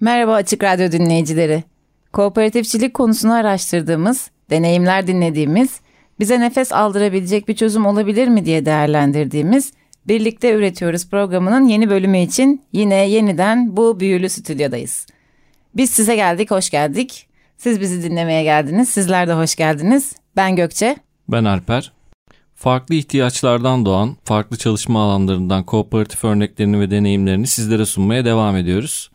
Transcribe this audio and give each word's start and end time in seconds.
Merhaba 0.00 0.34
Açık 0.34 0.64
Radyo 0.64 0.92
dinleyicileri. 0.92 1.64
Kooperatifçilik 2.12 2.94
konusunu 2.94 3.32
araştırdığımız, 3.32 4.30
deneyimler 4.50 5.06
dinlediğimiz, 5.06 5.80
bize 6.20 6.40
nefes 6.40 6.72
aldırabilecek 6.72 7.48
bir 7.48 7.56
çözüm 7.56 7.86
olabilir 7.86 8.28
mi 8.28 8.44
diye 8.44 8.66
değerlendirdiğimiz 8.66 9.72
Birlikte 10.08 10.54
Üretiyoruz 10.54 11.08
programının 11.08 11.66
yeni 11.66 11.90
bölümü 11.90 12.18
için 12.18 12.62
yine 12.72 13.08
yeniden 13.08 13.76
bu 13.76 14.00
büyülü 14.00 14.28
stüdyodayız. 14.28 15.06
Biz 15.76 15.90
size 15.90 16.16
geldik, 16.16 16.50
hoş 16.50 16.70
geldik. 16.70 17.26
Siz 17.56 17.80
bizi 17.80 18.02
dinlemeye 18.02 18.42
geldiniz, 18.42 18.88
sizler 18.88 19.28
de 19.28 19.32
hoş 19.32 19.56
geldiniz. 19.56 20.16
Ben 20.36 20.56
Gökçe. 20.56 20.96
Ben 21.28 21.44
Alper. 21.44 21.92
Farklı 22.54 22.94
ihtiyaçlardan 22.94 23.86
doğan, 23.86 24.16
farklı 24.24 24.56
çalışma 24.56 25.04
alanlarından 25.04 25.64
kooperatif 25.64 26.24
örneklerini 26.24 26.80
ve 26.80 26.90
deneyimlerini 26.90 27.46
sizlere 27.46 27.86
sunmaya 27.86 28.24
devam 28.24 28.56
ediyoruz. 28.56 29.10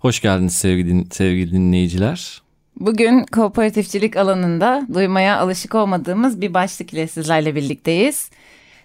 Hoş 0.00 0.20
geldiniz 0.20 0.54
sevgili, 0.54 1.04
sevgili 1.10 1.52
dinleyiciler. 1.52 2.42
Bugün 2.76 3.24
kooperatifçilik 3.24 4.16
alanında 4.16 4.86
duymaya 4.94 5.38
alışık 5.38 5.74
olmadığımız 5.74 6.40
bir 6.40 6.54
başlık 6.54 6.92
ile 6.92 7.06
sizlerle 7.06 7.54
birlikteyiz. 7.54 8.30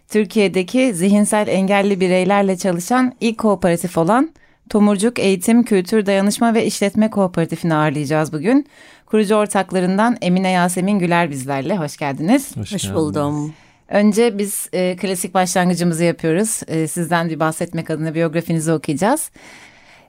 Türkiye'deki 0.10 0.94
zihinsel 0.94 1.48
engelli 1.48 2.00
bireylerle 2.00 2.58
çalışan 2.58 3.14
ilk 3.22 3.38
kooperatif 3.38 3.98
olan 3.98 4.34
Tomurcuk 4.70 5.20
Eğitim, 5.20 5.64
Kültür, 5.64 6.06
Dayanışma 6.06 6.54
ve 6.54 6.66
İşletme 6.66 7.10
Kooperatifini 7.10 7.76
ağırlayacağız 7.76 8.34
bugün. 8.34 8.68
Kurucu 9.06 9.36
ortaklarından 9.36 10.18
Emine 10.22 10.52
Yasemin 10.52 11.00
Güler 11.00 11.30
bizlerle. 11.30 11.78
Hoş 11.78 11.98
geldiniz. 11.98 12.58
Hoş 12.58 12.70
geldiniz. 12.70 12.94
buldum. 12.96 13.54
Önce 13.90 14.38
biz 14.38 14.70
e, 14.74 14.96
klasik 14.96 15.34
başlangıcımızı 15.34 16.04
yapıyoruz. 16.04 16.62
E, 16.68 16.88
sizden 16.88 17.30
bir 17.30 17.40
bahsetmek 17.40 17.90
adına 17.90 18.16
biyografinizi 18.16 18.72
okuyacağız. 18.72 19.32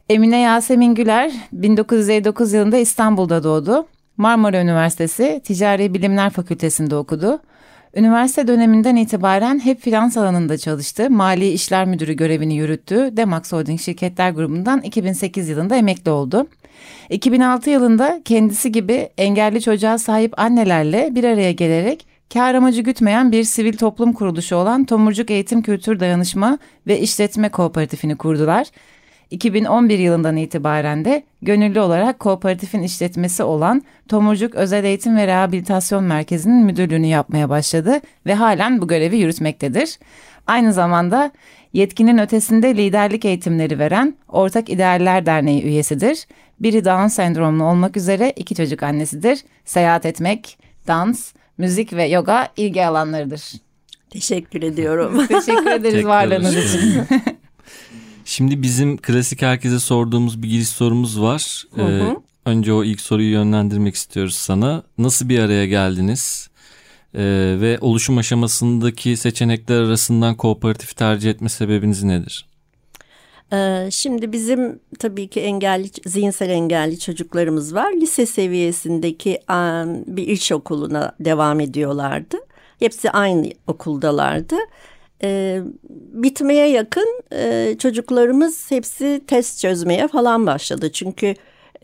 Emine 0.08 0.40
Yasemin 0.40 0.94
Güler 0.94 1.32
1959 1.52 2.52
yılında 2.52 2.76
İstanbul'da 2.76 3.44
doğdu. 3.44 3.86
Marmara 4.16 4.60
Üniversitesi 4.60 5.40
Ticari 5.44 5.94
Bilimler 5.94 6.30
Fakültesi'nde 6.30 6.96
okudu. 6.96 7.40
Üniversite 7.94 8.48
döneminden 8.48 8.96
itibaren 8.96 9.58
hep 9.58 9.80
finans 9.80 10.16
alanında 10.16 10.58
çalıştı. 10.58 11.10
Mali 11.10 11.48
İşler 11.48 11.86
Müdürü 11.86 12.12
görevini 12.12 12.56
yürüttü. 12.56 13.10
Demax 13.12 13.52
Holding 13.52 13.80
Şirketler 13.80 14.30
Grubu'ndan 14.30 14.80
2008 14.80 15.48
yılında 15.48 15.76
emekli 15.76 16.10
oldu. 16.10 16.46
2006 17.10 17.70
yılında 17.70 18.20
kendisi 18.24 18.72
gibi 18.72 19.08
engelli 19.18 19.62
çocuğa 19.62 19.98
sahip 19.98 20.38
annelerle 20.40 21.10
bir 21.14 21.24
araya 21.24 21.52
gelerek 21.52 22.06
kar 22.32 22.54
amacı 22.54 22.82
gütmeyen 22.82 23.32
bir 23.32 23.44
sivil 23.44 23.76
toplum 23.76 24.12
kuruluşu 24.12 24.56
olan 24.56 24.84
Tomurcuk 24.84 25.30
Eğitim 25.30 25.62
Kültür 25.62 26.00
Dayanışma 26.00 26.58
ve 26.86 27.00
İşletme 27.00 27.48
Kooperatifini 27.48 28.16
kurdular. 28.16 28.66
2011 29.30 29.98
yılından 29.98 30.36
itibaren 30.36 31.04
de 31.04 31.22
gönüllü 31.42 31.80
olarak 31.80 32.20
kooperatifin 32.20 32.82
işletmesi 32.82 33.42
olan 33.42 33.82
Tomurcuk 34.08 34.54
Özel 34.54 34.84
Eğitim 34.84 35.16
ve 35.16 35.26
Rehabilitasyon 35.26 36.04
Merkezi'nin 36.04 36.64
müdürlüğünü 36.64 37.06
yapmaya 37.06 37.48
başladı 37.48 38.00
ve 38.26 38.34
halen 38.34 38.80
bu 38.82 38.88
görevi 38.88 39.16
yürütmektedir. 39.16 39.98
Aynı 40.46 40.72
zamanda 40.72 41.32
yetkinin 41.72 42.18
ötesinde 42.18 42.76
liderlik 42.76 43.24
eğitimleri 43.24 43.78
veren 43.78 44.14
Ortak 44.28 44.70
İdealler 44.70 45.26
Derneği 45.26 45.62
üyesidir. 45.62 46.26
Biri 46.60 46.84
Down 46.84 47.06
sendromlu 47.06 47.64
olmak 47.64 47.96
üzere 47.96 48.32
iki 48.36 48.54
çocuk 48.54 48.82
annesidir. 48.82 49.44
Seyahat 49.64 50.06
etmek, 50.06 50.58
dans, 50.86 51.32
müzik 51.58 51.92
ve 51.92 52.04
yoga 52.04 52.48
ilgi 52.56 52.86
alanlarıdır. 52.86 53.52
Teşekkür 54.10 54.62
ediyorum. 54.62 55.26
Teşekkür 55.26 55.70
ederiz 55.70 56.06
varlığınız 56.06 56.56
için. 56.56 57.02
Şimdi 58.36 58.62
bizim 58.62 58.96
klasik 58.96 59.42
herkese 59.42 59.78
sorduğumuz 59.78 60.42
bir 60.42 60.48
giriş 60.48 60.68
sorumuz 60.68 61.20
var. 61.20 61.64
Hı 61.74 61.82
hı. 61.82 61.90
Ee, 61.90 62.16
önce 62.44 62.72
o 62.72 62.84
ilk 62.84 63.00
soruyu 63.00 63.30
yönlendirmek 63.30 63.94
istiyoruz 63.94 64.34
sana. 64.34 64.82
Nasıl 64.98 65.28
bir 65.28 65.38
araya 65.38 65.66
geldiniz? 65.66 66.50
Ee, 67.14 67.56
ve 67.60 67.78
oluşum 67.80 68.18
aşamasındaki 68.18 69.16
seçenekler 69.16 69.80
arasından 69.80 70.34
kooperatif 70.34 70.96
tercih 70.96 71.30
etme 71.30 71.48
sebebiniz 71.48 72.02
nedir? 72.02 72.46
Ee, 73.52 73.88
Şimdi 73.90 74.32
bizim 74.32 74.80
tabii 74.98 75.28
ki 75.28 75.40
engelli, 75.40 75.90
zihinsel 76.06 76.50
engelli 76.50 76.98
çocuklarımız 76.98 77.74
var. 77.74 77.92
Lise 77.92 78.26
seviyesindeki 78.26 79.30
em, 79.50 80.04
bir 80.06 80.28
ilkokuluna 80.28 81.12
devam 81.20 81.60
ediyorlardı. 81.60 82.36
Hepsi 82.78 83.10
aynı 83.10 83.50
okuldalardı. 83.66 84.56
Ee, 85.22 85.60
bitmeye 86.12 86.68
yakın 86.68 87.20
e, 87.32 87.74
çocuklarımız 87.78 88.70
hepsi 88.70 89.20
test 89.26 89.60
çözmeye 89.60 90.08
falan 90.08 90.46
başladı. 90.46 90.92
Çünkü 90.92 91.34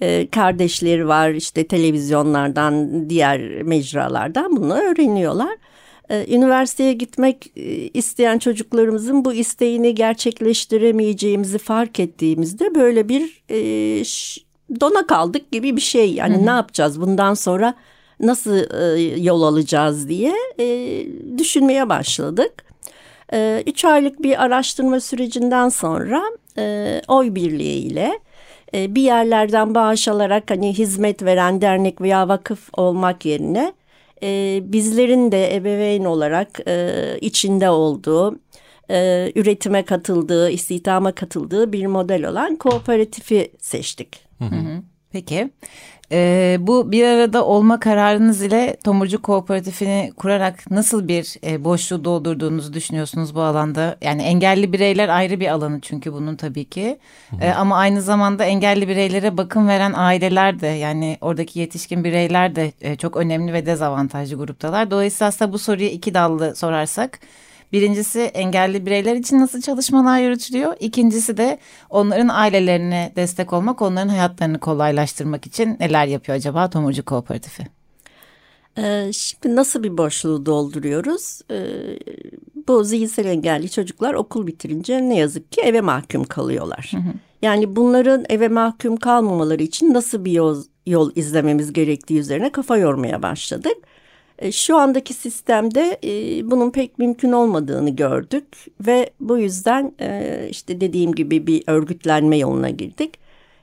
e, 0.03 0.28
kardeşleri 0.31 1.09
var 1.09 1.31
işte 1.31 1.66
televizyonlardan, 1.66 3.10
diğer 3.10 3.62
mecralardan 3.62 4.56
bunu 4.56 4.75
öğreniyorlar. 4.75 5.56
Ee, 6.10 6.34
Üniversiteye 6.34 6.92
gitmek 6.92 7.53
e, 7.56 7.62
isteyen 7.88 8.38
çocuklarımızın 8.38 9.25
bu 9.25 9.32
isteğini 9.32 9.94
gerçekleştiremeyeceğimizi 9.94 11.59
fark 11.59 12.00
ettiğimizde 12.00 12.75
böyle 12.75 13.09
bir 13.09 13.42
e, 13.50 13.59
dona 14.81 15.06
kaldık 15.06 15.53
gibi 15.53 15.76
bir 15.76 15.81
şey. 15.81 16.15
Yani 16.15 16.47
ne 16.47 16.50
yapacağız 16.50 17.00
bundan 17.00 17.34
sonra 17.34 17.75
nasıl 18.21 18.56
e, 18.56 19.00
yol 19.21 19.42
alacağız 19.42 20.09
diye 20.09 20.34
e, 20.59 21.06
düşünmeye 21.38 21.88
başladık. 21.88 22.72
E, 23.32 23.62
üç 23.66 23.84
aylık 23.84 24.22
bir 24.22 24.44
araştırma 24.44 25.00
sürecinden 25.00 25.69
sonra 25.69 26.22
e, 26.59 27.00
oy 27.09 27.34
birliğiyle 27.34 28.19
e, 28.75 28.94
bir 28.94 29.03
yerlerden 29.03 29.75
bağış 29.75 30.09
alarak 30.09 30.50
hani 30.50 30.78
hizmet 30.78 31.22
veren 31.22 31.60
dernek 31.60 32.00
veya 32.00 32.28
vakıf 32.28 32.69
olmak 32.72 33.25
yerine 33.25 33.72
e, 34.22 34.60
bizlerin 34.65 35.32
de 35.32 35.56
ebeveyn 35.56 36.04
olarak 36.04 36.60
e, 36.69 36.94
içinde 37.21 37.71
olduğu, 37.71 38.38
e, 38.91 39.32
üretime 39.34 39.84
katıldığı, 39.84 40.50
istihdama 40.50 41.12
katıldığı 41.12 41.72
bir 41.72 41.87
model 41.87 42.25
olan 42.25 42.56
kooperatifi 42.56 43.53
seçtik. 43.59 44.25
Peki. 45.12 45.50
Ee, 46.15 46.56
bu 46.61 46.93
bir 46.93 47.05
arada 47.05 47.45
olma 47.45 47.81
kararınız 47.81 48.43
ile 48.43 48.77
Tomurcuk 48.84 49.23
Kooperatifini 49.23 50.12
kurarak 50.17 50.71
nasıl 50.71 51.09
bir 51.09 51.37
e, 51.47 51.65
boşluğu 51.65 52.05
doldurduğunuzu 52.05 52.73
düşünüyorsunuz 52.73 53.34
bu 53.34 53.41
alanda? 53.41 53.97
Yani 54.01 54.22
engelli 54.22 54.72
bireyler 54.72 55.09
ayrı 55.09 55.41
bir 55.41 55.49
alanı 55.49 55.81
çünkü 55.81 56.12
bunun 56.12 56.37
tabii 56.37 56.65
ki. 56.65 56.99
Ee, 57.41 57.51
ama 57.51 57.77
aynı 57.77 58.03
zamanda 58.03 58.45
engelli 58.45 58.89
bireylere 58.89 59.37
bakım 59.37 59.69
veren 59.69 59.93
aileler 59.97 60.61
de 60.61 60.67
yani 60.67 61.19
oradaki 61.21 61.61
yetişkin 61.61 62.05
bireyler 62.05 62.56
de 62.56 62.72
e, 62.81 62.97
çok 62.97 63.17
önemli 63.17 63.53
ve 63.53 63.67
dezavantajlı 63.67 64.37
gruptalar. 64.37 64.91
Dolayısıyla 64.91 65.28
aslında 65.28 65.53
bu 65.53 65.59
soruyu 65.59 65.89
iki 65.89 66.15
dallı 66.15 66.56
sorarsak 66.56 67.19
Birincisi 67.72 68.21
engelli 68.21 68.87
bireyler 68.87 69.16
için 69.16 69.41
nasıl 69.41 69.60
çalışmalar 69.60 70.19
yürütülüyor? 70.21 70.75
İkincisi 70.81 71.37
de 71.37 71.59
onların 71.91 72.28
ailelerine 72.28 73.13
destek 73.16 73.53
olmak, 73.53 73.83
onların 73.83 74.09
hayatlarını 74.09 74.59
kolaylaştırmak 74.59 75.47
için 75.47 75.77
neler 75.80 76.07
yapıyor 76.07 76.39
acaba 76.39 76.71
Tomurcuk 76.71 77.07
Kooperatifi? 77.07 77.66
Ee, 78.78 79.10
şimdi 79.13 79.57
nasıl 79.57 79.83
bir 79.83 79.98
boşluğu 79.98 80.47
dolduruyoruz? 80.47 81.41
Ee, 81.51 81.65
bu 82.69 82.84
zihinsel 82.84 83.24
engelli 83.24 83.71
çocuklar 83.71 84.15
okul 84.15 84.47
bitirince 84.47 85.09
ne 85.09 85.19
yazık 85.19 85.53
ki 85.53 85.60
eve 85.60 85.80
mahkum 85.80 86.24
kalıyorlar. 86.24 86.92
Yani 87.42 87.77
bunların 87.77 88.24
eve 88.28 88.48
mahkum 88.48 88.97
kalmamaları 88.97 89.63
için 89.63 89.95
nasıl 89.95 90.24
bir 90.24 90.33
yol, 90.33 90.63
yol 90.86 91.10
izlememiz 91.15 91.72
gerektiği 91.72 92.19
üzerine 92.19 92.53
kafa 92.53 92.77
yormaya 92.77 93.22
başladık. 93.22 93.77
E, 94.42 94.53
Şu 94.53 94.77
andaki 94.77 95.15
sistemde 95.15 95.98
e, 96.04 96.10
bunun 96.50 96.71
pek 96.71 96.98
mümkün 96.98 97.33
olmadığını 97.33 97.91
gördük 97.91 98.47
ve 98.80 99.10
bu 99.21 99.39
yüzden 99.39 99.92
e, 100.00 100.47
işte 100.50 100.80
dediğim 100.80 101.15
gibi 101.15 101.47
bir 101.47 101.62
örgütlenme 101.66 102.36
yoluna 102.39 102.71
girdik. 102.71 103.15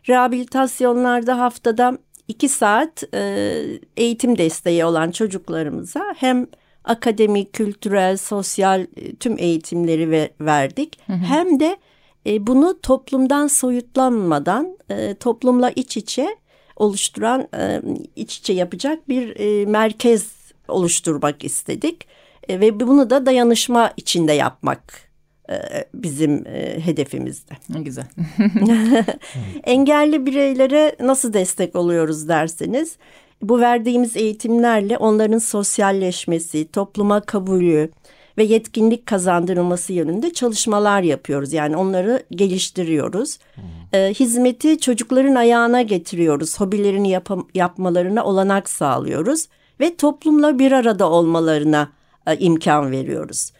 Rehabilitasyonlarda 0.09 1.39
haftada 1.39 1.97
iki 2.27 2.49
saat 2.49 3.03
e, 3.13 3.63
eğitim 3.97 4.37
desteği 4.37 4.85
olan 4.85 5.11
çocuklarımıza 5.11 6.13
hem 6.17 6.47
akademik, 6.83 7.53
kültürel, 7.53 8.17
sosyal 8.17 8.85
tüm 9.19 9.35
eğitimleri 9.39 10.11
ve, 10.11 10.29
verdik. 10.41 10.99
Hem 11.07 11.59
de 11.59 11.77
E, 12.25 12.47
bunu 12.47 12.81
toplumdan 12.81 13.47
soyutlanmadan 13.47 14.77
e, 14.89 15.13
toplumla 15.13 15.69
iç 15.69 15.97
içe 15.97 16.27
oluşturan 16.75 17.47
e, 17.57 17.81
iç 18.15 18.37
içe 18.37 18.53
yapacak 18.53 19.09
bir 19.09 19.39
e, 19.39 19.65
merkez 19.65 20.38
oluşturmak 20.69 21.43
istedik. 21.43 22.07
E, 22.49 22.59
ve 22.59 22.79
bunu 22.79 23.09
da 23.09 23.25
dayanışma 23.25 23.93
içinde 23.97 24.33
yapmak 24.33 25.09
e, 25.49 25.55
bizim 25.93 26.47
e, 26.47 26.79
hedefimizde. 26.85 27.53
Ne 27.69 27.81
güzel. 27.81 28.05
Engelli 29.63 30.25
bireylere 30.25 30.95
nasıl 30.99 31.33
destek 31.33 31.75
oluyoruz 31.75 32.27
derseniz 32.27 32.97
bu 33.41 33.59
verdiğimiz 33.59 34.17
eğitimlerle 34.17 34.97
onların 34.97 35.37
sosyalleşmesi, 35.37 36.71
topluma 36.71 37.21
kabulü 37.21 37.91
ve 38.37 38.43
yetkinlik 38.43 39.05
kazandırılması 39.05 39.93
yönünde 39.93 40.33
çalışmalar 40.33 41.01
yapıyoruz. 41.01 41.53
Yani 41.53 41.77
onları 41.77 42.23
geliştiriyoruz. 42.31 43.37
Ee, 43.93 44.13
hizmeti 44.19 44.79
çocukların 44.79 45.35
ayağına 45.35 45.81
getiriyoruz. 45.81 46.59
Hobilerini 46.59 47.09
yap- 47.09 47.49
yapmalarına 47.55 48.23
olanak 48.23 48.69
sağlıyoruz 48.69 49.47
ve 49.79 49.95
toplumla 49.95 50.59
bir 50.59 50.71
arada 50.71 51.09
olmalarına 51.09 51.89
e, 52.27 52.37
imkan 52.37 52.91
veriyoruz. 52.91 53.51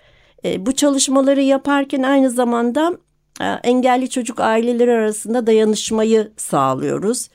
E, 0.46 0.66
bu 0.66 0.76
çalışmaları 0.76 1.42
yaparken 1.42 2.04
aynı 2.04 2.30
zamanda 2.30 2.98
e, 3.42 3.46
engelli 3.46 4.10
çocuk 4.10 4.40
aileleri 4.40 4.92
arasında 4.92 5.48
dayanışmayı 5.48 6.32
sağlıyoruz. 6.38 7.30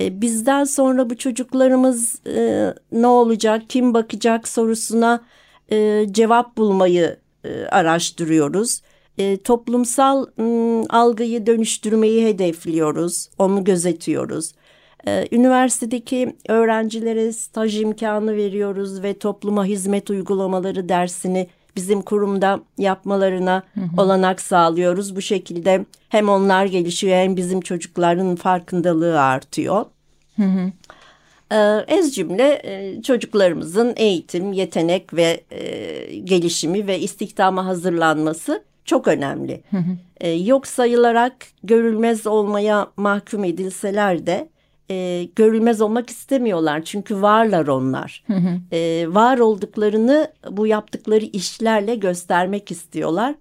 Bizden 0.00 0.64
sonra 0.64 1.10
bu 1.10 1.16
çocuklarımız 1.16 2.20
ne 2.92 3.06
olacak, 3.06 3.62
kim 3.68 3.94
bakacak 3.94 4.48
sorusuna 4.48 5.24
cevap 6.10 6.56
bulmayı 6.56 7.16
araştırıyoruz. 7.70 8.82
Toplumsal 9.44 10.26
m, 10.36 10.84
algıyı 10.88 11.46
dönüştürmeyi 11.46 12.26
hedefliyoruz, 12.26 13.28
onu 13.38 13.64
gözetiyoruz. 13.64 14.52
E, 15.08 15.28
üniversitedeki 15.32 16.36
öğrencilere 16.48 17.32
staj 17.32 17.80
imkanı 17.80 18.36
veriyoruz 18.36 19.02
ve 19.02 19.18
topluma 19.18 19.64
hizmet 19.64 20.10
uygulamaları 20.10 20.88
dersini 20.88 21.46
bizim 21.76 22.02
kurumda 22.02 22.60
yapmalarına 22.78 23.62
olanak 23.98 24.40
sağlıyoruz. 24.40 25.16
Bu 25.16 25.22
şekilde 25.22 25.84
hem 26.08 26.28
onlar 26.28 26.66
gelişiyor 26.66 27.16
hem 27.16 27.36
bizim 27.36 27.60
çocukların 27.60 28.36
farkındalığı 28.36 29.20
artıyor. 29.20 29.84
Ee, 31.52 31.84
Ez 31.88 32.14
cümle 32.14 32.60
e, 32.64 33.02
çocuklarımızın 33.02 33.94
eğitim, 33.96 34.52
yetenek 34.52 35.14
ve 35.14 35.40
e, 35.50 36.16
gelişimi 36.16 36.86
ve 36.86 37.00
istihdama 37.00 37.66
hazırlanması 37.66 38.64
çok 38.84 39.08
önemli. 39.08 39.60
E, 40.20 40.30
yok 40.30 40.66
sayılarak 40.66 41.34
görülmez 41.62 42.26
olmaya 42.26 42.86
mahkum 42.96 43.44
edilseler 43.44 44.26
de 44.26 44.48
e, 44.90 45.28
görülmez 45.36 45.80
olmak 45.80 46.10
istemiyorlar. 46.10 46.82
Çünkü 46.84 47.22
varlar 47.22 47.66
onlar. 47.66 48.24
E, 48.72 49.06
var 49.08 49.38
olduklarını 49.38 50.32
bu 50.50 50.66
yaptıkları 50.66 51.24
işlerle 51.24 51.94
göstermek 51.94 52.70
istiyorlar. 52.70 53.34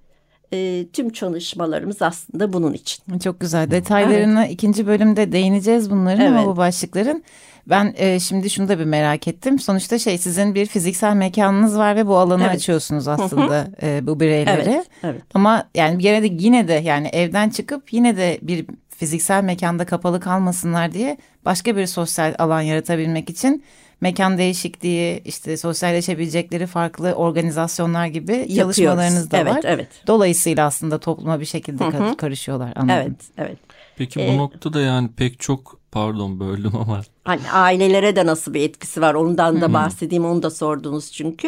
E, 0.53 0.86
tüm 0.94 1.09
çalışmalarımız 1.09 2.01
aslında 2.01 2.53
bunun 2.53 2.74
için. 2.74 3.19
Çok 3.19 3.39
güzel. 3.39 3.71
Detaylarına 3.71 4.47
ikinci 4.47 4.88
bölümde 4.88 5.31
değineceğiz 5.31 5.92
bunların 5.92 6.25
ama 6.25 6.38
Evet. 6.38 6.47
bu 6.47 6.57
başlıkların. 6.57 7.24
Ben 7.69 7.94
e, 7.98 8.19
şimdi 8.19 8.50
şunu 8.50 8.68
da 8.68 8.80
bir 8.80 8.86
merak 8.86 9.27
ettim. 9.27 9.59
Sonuçta 9.59 10.00
şey 10.00 10.18
sizin 10.18 10.56
bir 10.56 10.65
fiziksel 10.65 11.15
mekanınız 11.15 11.77
var 11.77 11.95
ve 11.95 12.07
bu 12.07 12.18
alanı 12.18 12.44
Evet. 12.44 12.56
açıyorsunuz 12.56 13.07
aslında 13.07 13.68
e, 13.81 14.07
bu 14.07 14.19
bireylere. 14.19 14.71
Evet, 14.74 14.88
evet. 15.03 15.21
Ama 15.33 15.63
yani 15.75 16.03
yine 16.03 16.24
de 16.24 16.27
yine 16.31 16.68
de 16.68 16.74
yani 16.74 17.07
evden 17.07 17.50
çıkıp 17.50 17.94
yine 17.94 18.18
de 18.18 18.39
bir 18.41 18.65
fiziksel 18.97 19.44
mekanda 19.44 19.86
kapalı 19.86 20.19
kalmasınlar 20.19 20.94
diye 20.94 21.18
başka 21.45 21.77
bir 21.77 21.86
sosyal 21.88 22.36
alan 22.39 22.62
yaratabilmek 22.62 23.30
için 23.30 23.63
mekan 24.01 24.38
değişikliği 24.38 25.21
işte 25.25 25.57
sosyalleşebilecekleri 25.57 26.68
farklı 26.68 27.13
organizasyonlar 27.13 28.07
gibi 28.07 28.56
çalışmalarınız 28.56 29.31
da 29.31 29.38
evet, 29.38 29.53
var. 29.53 29.62
Evet, 29.63 29.88
Dolayısıyla 30.07 30.65
aslında 30.65 31.00
topluma 31.00 31.39
bir 31.39 31.45
şekilde 31.45 31.83
ka- 31.83 32.18
karışıyorlar 32.18 32.74
anladım. 32.75 32.95
evet, 32.95 33.21
evet. 33.38 33.57
Peki 33.97 34.21
Ee, 34.21 34.33
bu 34.33 34.38
noktada 34.38 34.81
yani 34.81 35.09
pek 35.18 35.39
çok 35.39 35.80
pardon 35.91 36.39
böldüm 36.39 36.75
ama 36.75 37.01
Hani 37.24 37.51
ailelere 37.51 38.15
de 38.15 38.25
nasıl 38.25 38.53
bir 38.53 38.62
etkisi 38.62 39.01
var 39.01 39.13
ondan 39.13 39.62
da 39.62 39.74
bahsedeyim 39.74 40.25
onu 40.25 40.44
da 40.44 40.50
sordunuz 40.50 41.12
çünkü. 41.12 41.48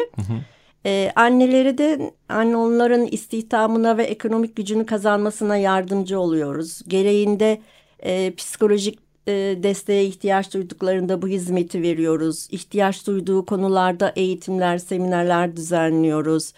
Ee, 0.88 1.12
annelere 1.16 1.78
de 1.78 2.12
anne 2.30 2.57
onların 2.57 3.06
istihdamına 3.06 3.98
ve 3.98 4.04
ekonomik 4.04 4.56
gücünü 4.56 4.86
kazanmasına 4.86 5.57
yardımcı 5.57 6.19
oluyoruz. 6.19 6.81
Gereğinde 6.88 7.62
e, 8.00 8.34
psikolojik 8.36 9.00
e, 9.28 9.31
desteğe 9.63 10.06
ihtiyaç 10.06 10.54
duyduklarında 10.54 11.22
bu 11.22 11.28
hizmeti 11.28 11.81
veriyoruz. 11.81 12.48
İhtiyaç 12.51 13.07
duyduğu 13.07 13.45
konularda 13.45 14.13
eğitimler, 14.16 14.78
seminerler 14.78 15.56
düzenliyoruz. 15.56 16.54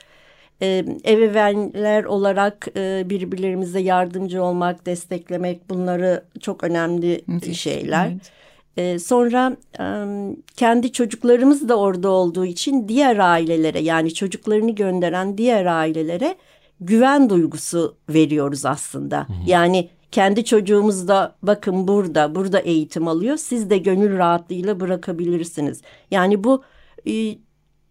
E, 0.62 0.86
ebeveynler 1.08 2.04
olarak 2.04 2.68
e, 2.76 3.04
birbirlerimize 3.10 3.80
yardımcı 3.80 4.44
olmak, 4.44 4.86
desteklemek 4.86 5.70
bunları 5.70 6.24
çok 6.40 6.64
önemli 6.64 7.22
Müthiş, 7.28 7.62
şeyler. 7.62 8.08
evet. 8.12 8.31
Ee, 8.77 9.00
sonra 9.00 9.57
e, 9.80 9.86
kendi 10.56 10.92
çocuklarımız 10.92 11.69
da 11.69 11.75
orada 11.80 12.10
olduğu 12.10 12.45
için 12.45 12.88
diğer 12.88 13.18
ailelere 13.18 13.80
yani 13.80 14.13
çocuklarını 14.13 14.71
gönderen 14.71 15.38
diğer 15.38 15.66
ailelere 15.66 16.36
güven 16.80 17.30
duygusu 17.30 17.95
veriyoruz 18.10 18.66
aslında. 18.66 19.27
Yani 19.45 19.89
kendi 20.12 20.45
çocuğumuz 20.45 21.07
da 21.07 21.36
bakın 21.44 21.88
burada, 21.88 22.36
burada 22.36 22.60
eğitim 22.60 23.07
alıyor. 23.07 23.38
Siz 23.38 23.69
de 23.69 23.77
gönül 23.77 24.18
rahatlığıyla 24.18 24.80
bırakabilirsiniz. 24.80 25.81
Yani 26.12 26.44
bu 26.44 26.63
e, 27.07 27.36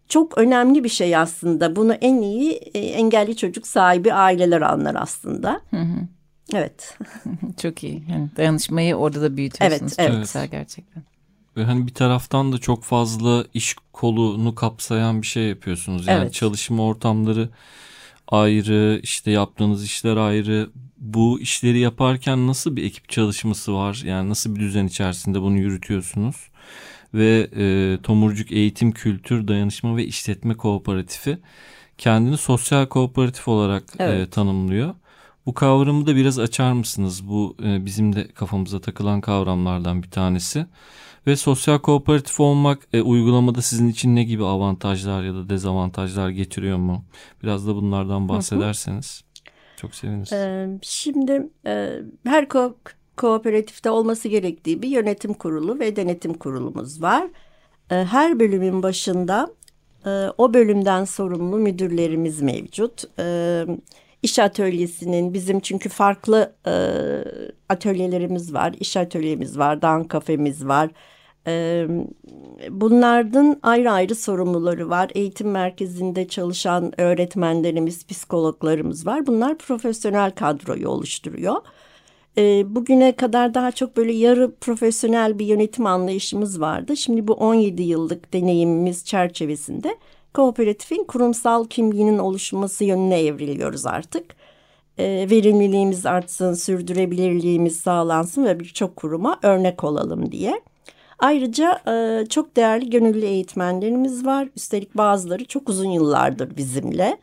çok 0.09 0.37
önemli 0.37 0.83
bir 0.83 0.89
şey 0.89 1.15
aslında. 1.15 1.75
Bunu 1.75 1.93
en 1.93 2.21
iyi 2.21 2.51
e, 2.51 2.79
engelli 2.79 3.35
çocuk 3.37 3.67
sahibi 3.67 4.13
aileler 4.13 4.61
anlar 4.61 4.95
aslında. 4.99 5.61
Evet. 6.53 6.97
Çok 7.61 7.83
iyi. 7.83 8.03
Yani 8.11 8.29
dayanışmayı 8.37 8.95
orada 8.95 9.21
da 9.21 9.37
büyütüyorsunuz. 9.37 9.93
Evet, 9.97 10.07
Çok 10.09 10.15
evet. 10.15 10.25
güzel 10.25 10.47
gerçekten. 10.47 11.03
ve 11.57 11.63
hani 11.63 11.87
bir 11.87 11.93
taraftan 11.93 12.51
da 12.53 12.57
çok 12.57 12.83
fazla 12.83 13.45
iş 13.53 13.75
kolunu 13.93 14.55
kapsayan 14.55 15.21
bir 15.21 15.27
şey 15.27 15.43
yapıyorsunuz. 15.43 16.07
Yani 16.07 16.21
Evet. 16.23 16.33
çalışma 16.33 16.83
ortamları 16.83 17.49
ayrı, 18.27 18.99
işte 19.03 19.31
yaptığınız 19.31 19.83
işler 19.85 20.17
ayrı. 20.17 20.69
Bu 20.97 21.39
işleri 21.39 21.79
yaparken 21.79 22.47
nasıl 22.47 22.75
bir 22.75 22.83
ekip 22.83 23.09
çalışması 23.09 23.73
var? 23.73 24.01
Yani 24.05 24.29
nasıl 24.29 24.55
bir 24.55 24.59
düzen 24.59 24.85
içerisinde 24.87 25.41
bunu 25.41 25.57
yürütüyorsunuz? 25.57 26.35
Ve 27.13 27.49
e, 27.57 27.97
Tomurcuk 28.03 28.51
Eğitim 28.51 28.91
Kültür 28.91 29.47
Dayanışma 29.47 29.97
ve 29.97 30.05
İşletme 30.05 30.53
Kooperatifi 30.53 31.37
kendini 31.97 32.37
sosyal 32.37 32.85
kooperatif 32.85 33.47
olarak 33.47 33.83
e, 33.99 34.03
Evet. 34.03 34.31
tanımlıyor. 34.31 34.95
Bu 35.49 35.53
kavramı 35.53 36.07
da 36.07 36.15
biraz 36.15 36.39
açar 36.39 36.73
mısınız? 36.73 37.27
Bu 37.29 37.55
e, 37.63 37.85
bizim 37.85 38.15
de 38.15 38.27
kafamıza 38.27 38.81
takılan 38.81 39.21
kavramlardan 39.21 40.03
bir 40.03 40.11
tanesi. 40.11 40.65
Ve 41.27 41.35
sosyal 41.35 41.77
kooperatif 41.79 42.39
olmak 42.39 42.87
e, 42.93 43.01
uygulamada 43.01 43.61
sizin 43.61 43.87
için 43.89 44.15
ne 44.15 44.23
gibi 44.23 44.45
avantajlar 44.45 45.23
ya 45.23 45.33
da 45.33 45.49
dezavantajlar 45.49 46.29
getiriyor 46.29 46.77
mu? 46.77 47.03
Biraz 47.43 47.67
da 47.67 47.75
bunlardan 47.75 48.29
bahsederseniz 48.29 49.23
çok 49.77 49.95
seviniriz. 49.95 50.33
Ee, 50.33 50.67
Şimdi 50.81 51.47
e, 51.65 51.99
her 52.25 52.43
ko- 52.43 52.73
kooperatifte 53.17 53.89
olması 53.89 54.27
gerektiği 54.27 54.81
bir 54.81 54.89
yönetim 54.89 55.33
kurulu 55.33 55.79
ve 55.79 55.95
denetim 55.95 56.33
kurulumuz 56.33 57.01
var. 57.01 57.27
E, 57.91 57.95
Her 57.95 58.39
bölümün 58.39 58.83
başında 58.83 59.47
e, 60.05 60.09
o 60.37 60.53
bölümden 60.53 61.05
sorumlu 61.05 61.57
müdürlerimiz 61.57 62.41
mevcut. 62.41 63.03
E, 63.19 63.65
İş 64.23 64.39
atölyesinin 64.39 65.33
bizim 65.33 65.59
çünkü 65.59 65.89
farklı 65.89 66.55
e, 66.67 66.73
atölyelerimiz 67.69 68.53
var. 68.53 68.75
İş 68.79 68.97
atölyemiz 68.97 69.57
var, 69.57 69.81
dan 69.81 70.03
kafemiz 70.03 70.67
var. 70.67 70.89
E, 71.47 71.85
bunlardan 72.69 73.59
ayrı 73.63 73.91
ayrı 73.91 74.15
sorumluları 74.15 74.89
var. 74.89 75.11
Eğitim 75.15 75.51
merkezinde 75.51 76.27
çalışan 76.27 77.01
öğretmenlerimiz, 77.01 78.07
psikologlarımız 78.07 79.05
var. 79.07 79.27
Bunlar 79.27 79.57
profesyonel 79.57 80.31
kadroyu 80.31 80.89
oluşturuyor. 80.89 81.55
E, 82.37 82.75
bugüne 82.75 83.15
kadar 83.15 83.53
daha 83.53 83.71
çok 83.71 83.97
böyle 83.97 84.11
yarı 84.13 84.55
profesyonel 84.55 85.39
bir 85.39 85.45
yönetim 85.45 85.85
anlayışımız 85.85 86.61
vardı. 86.61 86.97
Şimdi 86.97 87.27
bu 87.27 87.33
17 87.33 87.83
yıllık 87.83 88.33
deneyimimiz 88.33 89.05
çerçevesinde 89.05 89.97
kooperatifin 90.33 91.03
kurumsal 91.03 91.65
kimliğinin 91.65 92.17
oluşması 92.17 92.83
yönüne 92.85 93.19
evriliyoruz 93.21 93.85
artık. 93.85 94.35
E, 94.97 95.27
verimliliğimiz 95.29 96.05
artsın, 96.05 96.53
sürdürülebilirliğimiz 96.53 97.79
sağlansın 97.79 98.45
ve 98.45 98.59
birçok 98.59 98.95
kuruma 98.95 99.39
örnek 99.43 99.83
olalım 99.83 100.31
diye. 100.31 100.61
Ayrıca 101.19 101.81
e, 101.87 102.25
çok 102.25 102.55
değerli 102.55 102.89
gönüllü 102.89 103.25
eğitmenlerimiz 103.25 104.25
var. 104.25 104.47
Üstelik 104.55 104.97
bazıları 104.97 105.45
çok 105.45 105.69
uzun 105.69 105.89
yıllardır 105.89 106.57
bizimle. 106.57 107.17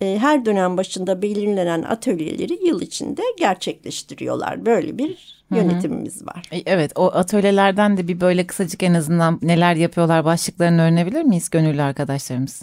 E, 0.00 0.18
her 0.18 0.44
dönem 0.44 0.76
başında 0.76 1.22
belirlenen 1.22 1.82
atölyeleri 1.82 2.66
yıl 2.66 2.80
içinde 2.80 3.22
gerçekleştiriyorlar. 3.38 4.66
Böyle 4.66 4.98
bir 4.98 5.34
yönetimimiz 5.50 6.26
var. 6.26 6.48
E, 6.52 6.62
Evet 6.66 6.92
o 6.94 7.06
atölyelerden 7.06 7.96
de 7.96 8.08
bir 8.08 8.20
böyle 8.20 8.46
kısacık 8.46 8.82
en 8.82 8.94
azından 8.94 9.38
neler 9.42 9.74
yapıyorlar 9.74 10.24
başlıklarını 10.24 10.82
öğrenebilir 10.82 11.22
miyiz 11.22 11.50
gönüllü 11.50 11.82
arkadaşlarımız? 11.82 12.62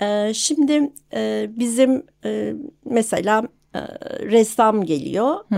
Ee, 0.00 0.32
şimdi 0.34 0.90
e, 1.14 1.50
bizim 1.56 2.02
e, 2.24 2.54
mesela 2.84 3.42
e, 3.74 3.80
ressam 4.30 4.84
geliyor, 4.84 5.34
E, 5.52 5.56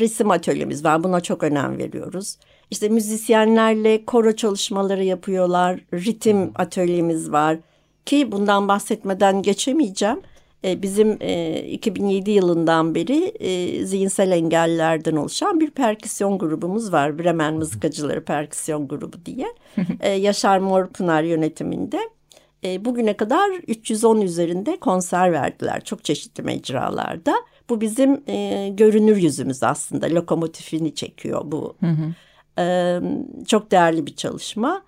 resim 0.00 0.30
atölyemiz 0.30 0.84
var. 0.84 1.04
Buna 1.04 1.20
çok 1.20 1.42
önem 1.42 1.78
veriyoruz. 1.78 2.38
İşte 2.70 2.88
müzisyenlerle 2.88 4.04
koro 4.04 4.32
çalışmaları 4.32 5.04
yapıyorlar, 5.04 5.80
ritim 5.94 6.52
atölyemiz 6.54 7.32
var. 7.32 7.58
Ki 8.06 8.32
bundan 8.32 8.68
bahsetmeden 8.68 9.42
geçemeyeceğim. 9.42 10.20
E, 10.64 10.82
bizim 10.82 11.16
e, 11.20 11.60
2007 11.60 12.30
yılından 12.30 12.94
beri 12.94 13.24
e, 13.24 13.84
zihinsel 13.86 14.30
engellilerden 14.30 15.16
oluşan 15.16 15.60
bir 15.60 15.70
perküsyon 15.70 16.38
grubumuz 16.38 16.92
var. 16.92 17.18
Bremen 17.18 17.54
Mızıkacıları 17.54 18.24
Perküsyon 18.24 18.88
Grubu 18.88 19.24
diye. 19.26 19.46
E, 20.00 20.10
Yaşar 20.10 20.58
Morpınar 20.58 21.22
yönetiminde. 21.22 22.00
E, 22.64 22.84
bugüne 22.84 23.16
kadar 23.16 23.50
310 23.66 24.20
üzerinde 24.20 24.76
konser 24.76 25.32
verdiler 25.32 25.84
çok 25.84 26.04
çeşitli 26.04 26.42
mecralarda. 26.42 27.34
Bu 27.70 27.80
bizim 27.80 28.22
e, 28.26 28.68
görünür 28.68 29.16
yüzümüz 29.16 29.62
aslında 29.62 30.06
lokomotifini 30.06 30.94
çekiyor 30.94 31.42
bu. 31.44 31.76
E, 32.58 32.98
çok 33.46 33.70
değerli 33.70 34.06
bir 34.06 34.14
çalışma. 34.14 34.82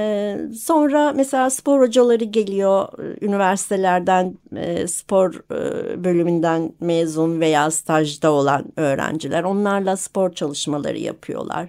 E, 0.00 0.36
sonra 0.54 1.12
mesela 1.12 1.50
spor 1.50 1.80
hocaları 1.80 2.24
geliyor 2.24 2.88
e, 2.98 3.26
üniversitelerden 3.26 4.34
e, 4.56 4.86
spor 4.86 5.34
e, 5.34 6.04
bölümünden 6.04 6.72
mezun 6.80 7.40
veya 7.40 7.70
stajda 7.70 8.30
olan 8.30 8.64
öğrenciler 8.76 9.42
onlarla 9.42 9.96
spor 9.96 10.32
çalışmaları 10.32 10.98
yapıyorlar. 10.98 11.68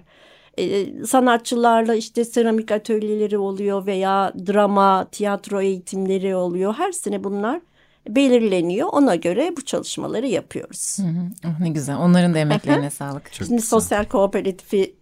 Sanatçılarla 1.06 1.94
işte 1.94 2.24
seramik 2.24 2.72
atölyeleri 2.72 3.38
oluyor 3.38 3.86
veya 3.86 4.32
drama, 4.46 5.04
tiyatro 5.04 5.60
eğitimleri 5.60 6.36
oluyor. 6.36 6.74
Her 6.74 6.92
sene 6.92 7.24
bunlar 7.24 7.60
belirleniyor. 8.08 8.88
Ona 8.92 9.14
göre 9.14 9.52
bu 9.56 9.64
çalışmaları 9.64 10.26
yapıyoruz. 10.26 10.98
Hı 10.98 11.02
hı. 11.02 11.46
Oh, 11.46 11.60
ne 11.60 11.68
güzel 11.68 11.96
onların 11.96 12.34
da 12.34 12.38
emeklerine 12.38 12.90
sağlık. 12.90 13.24
Çok 13.24 13.46
Şimdi 13.46 13.50
güzel. 13.50 13.68
sosyal 13.68 14.04
kooperatifi 14.04 14.94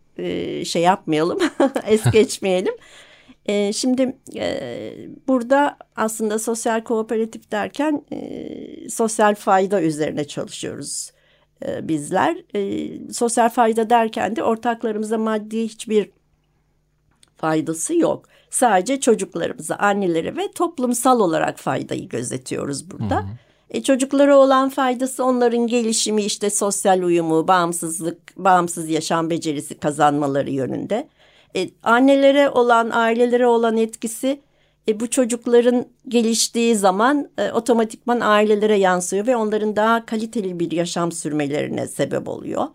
şey 0.64 0.82
yapmayalım, 0.82 1.38
es 1.86 2.10
geçmeyelim. 2.10 2.74
E, 3.46 3.72
şimdi 3.72 4.16
e, 4.36 4.92
burada 5.28 5.76
aslında 5.96 6.38
sosyal 6.38 6.84
kooperatif 6.84 7.50
derken 7.50 8.04
e, 8.12 8.88
sosyal 8.88 9.34
fayda 9.34 9.82
üzerine 9.82 10.24
çalışıyoruz 10.24 11.12
e, 11.66 11.88
bizler. 11.88 12.36
E, 12.54 13.12
sosyal 13.12 13.48
fayda 13.48 13.90
derken 13.90 14.36
de 14.36 14.42
ortaklarımıza 14.42 15.18
maddi 15.18 15.64
hiçbir 15.64 16.10
faydası 17.36 17.94
yok. 17.94 18.24
Sadece 18.50 19.00
çocuklarımıza, 19.00 19.74
annelere 19.74 20.36
ve 20.36 20.52
toplumsal 20.52 21.20
olarak 21.20 21.58
faydayı 21.58 22.08
gözetiyoruz 22.08 22.90
burada. 22.90 23.24
E, 23.70 23.82
çocuklara 23.82 24.36
olan 24.36 24.68
faydası 24.68 25.24
onların 25.24 25.66
gelişimi, 25.66 26.22
işte 26.22 26.50
sosyal 26.50 27.02
uyumu, 27.02 27.48
bağımsızlık, 27.48 28.36
bağımsız 28.36 28.88
yaşam 28.88 29.30
becerisi 29.30 29.78
kazanmaları 29.78 30.50
yönünde. 30.50 31.08
E, 31.56 31.70
annelere 31.82 32.50
olan, 32.50 32.90
ailelere 32.90 33.46
olan 33.46 33.76
etkisi 33.76 34.40
e, 34.88 35.00
bu 35.00 35.10
çocukların 35.10 35.86
geliştiği 36.08 36.76
zaman 36.76 37.30
e, 37.38 37.52
otomatikman 37.52 38.20
ailelere 38.20 38.78
yansıyor 38.78 39.26
ve 39.26 39.36
onların 39.36 39.76
daha 39.76 40.06
kaliteli 40.06 40.60
bir 40.60 40.70
yaşam 40.70 41.12
sürmelerine 41.12 41.86
sebep 41.86 42.28
oluyor. 42.28 42.66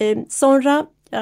E, 0.00 0.26
sonra 0.30 0.86
e, 1.14 1.18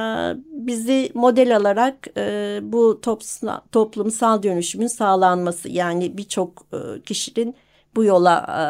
bizi 0.52 1.10
model 1.14 1.56
alarak 1.56 2.08
e, 2.16 2.58
bu 2.62 3.00
topsla- 3.02 3.62
toplumsal 3.72 4.42
dönüşümün 4.42 4.86
sağlanması 4.86 5.68
yani 5.68 6.18
birçok 6.18 6.66
e, 6.72 7.02
kişinin 7.02 7.54
bu 7.96 8.04
yola 8.04 8.46
e, 8.48 8.64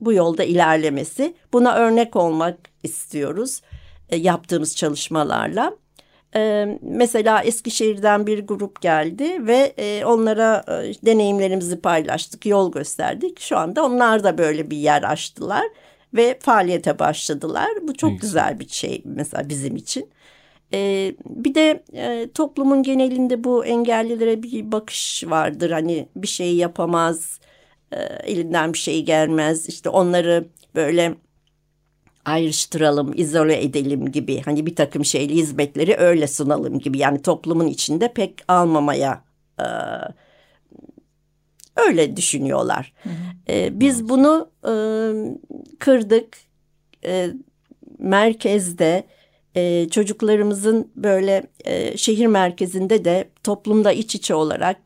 bu 0.00 0.12
yolda 0.12 0.44
ilerlemesi 0.44 1.34
buna 1.52 1.74
örnek 1.74 2.16
olmak 2.16 2.58
istiyoruz 2.82 3.60
e, 4.08 4.16
yaptığımız 4.16 4.76
çalışmalarla. 4.76 5.76
E, 6.36 6.66
mesela 6.82 7.42
Eskişehir'den 7.42 8.26
bir 8.26 8.46
grup 8.46 8.80
geldi 8.80 9.46
ve 9.46 9.74
e, 9.78 10.04
onlara 10.04 10.64
e, 10.68 11.06
deneyimlerimizi 11.06 11.80
paylaştık, 11.80 12.46
yol 12.46 12.72
gösterdik. 12.72 13.40
Şu 13.40 13.58
anda 13.58 13.84
onlar 13.84 14.24
da 14.24 14.38
böyle 14.38 14.70
bir 14.70 14.76
yer 14.76 15.02
açtılar 15.02 15.64
ve 16.14 16.38
faaliyete 16.40 16.98
başladılar. 16.98 17.68
Bu 17.82 17.94
çok 17.94 18.10
Ne 18.10 18.16
güzel. 18.16 18.60
bir 18.60 18.68
şey 18.68 19.02
mesela 19.04 19.48
bizim 19.48 19.76
için. 19.76 20.10
E, 20.74 21.12
bir 21.26 21.54
de 21.54 21.82
e, 21.94 22.28
toplumun 22.34 22.82
genelinde 22.82 23.44
bu 23.44 23.64
engellilere 23.66 24.42
bir 24.42 24.72
bakış 24.72 25.24
vardır. 25.26 25.70
Hani 25.70 26.08
bir 26.16 26.28
şey 26.28 26.56
yapamaz, 26.56 27.40
e, 27.92 27.96
elinden 28.02 28.72
bir 28.72 28.78
şey 28.78 29.04
gelmez. 29.04 29.68
İşte 29.68 29.88
onları 29.88 30.44
böyle 30.74 31.14
ayrıştıralım, 32.24 33.12
izole 33.16 33.62
edelim 33.62 34.12
gibi 34.12 34.40
hani 34.40 34.66
bir 34.66 34.76
takım 34.76 35.04
şeyli 35.04 35.34
hizmetleri 35.34 35.96
öyle 35.96 36.26
sunalım 36.26 36.78
gibi 36.78 36.98
yani 36.98 37.22
toplumun 37.22 37.66
içinde 37.66 38.12
pek 38.12 38.34
almamaya 38.48 39.24
e, 39.60 39.66
öyle 41.76 42.16
düşünüyorlar. 42.16 42.92
E, 43.48 43.80
biz 43.80 44.08
bunu 44.08 44.50
e, 44.64 44.72
kırdık. 45.78 46.36
E, 47.04 47.30
merkezde 47.98 49.04
e, 49.54 49.88
çocuklarımızın 49.88 50.92
böyle 50.96 51.42
e, 51.64 51.96
şehir 51.96 52.26
merkezinde 52.26 53.04
de 53.04 53.28
toplumda 53.44 53.92
iç 53.92 54.14
içe 54.14 54.34
olarak 54.34 54.76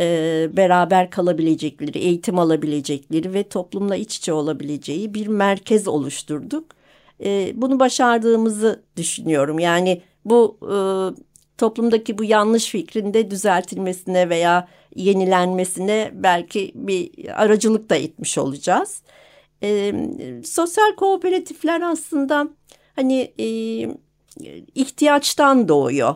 e, 0.00 0.48
beraber 0.56 1.10
kalabilecekleri, 1.10 1.98
eğitim 1.98 2.38
alabilecekleri 2.38 3.34
ve 3.34 3.42
toplumla 3.42 3.96
iç 3.96 4.16
içe 4.16 4.32
olabileceği 4.32 5.14
bir 5.14 5.26
merkez 5.26 5.88
oluşturduk. 5.88 6.64
E, 7.24 7.52
bunu 7.54 7.80
başardığımızı 7.80 8.82
düşünüyorum. 8.96 9.58
Yani 9.58 10.02
bu 10.24 10.58
e, 10.62 10.76
toplumdaki 11.58 12.18
bu 12.18 12.24
yanlış 12.24 12.70
fikrin 12.70 13.14
de 13.14 13.30
düzeltilmesine 13.30 14.28
veya 14.28 14.68
yenilenmesine 14.94 16.10
belki 16.14 16.72
bir 16.74 17.10
aracılık 17.42 17.90
da 17.90 17.96
etmiş 17.96 18.38
olacağız. 18.38 19.02
Sosyal 20.44 20.96
kooperatifler 20.96 21.80
aslında 21.80 22.48
hani 22.96 23.32
ihtiyaçtan 24.74 25.68
doğuyor. 25.68 26.14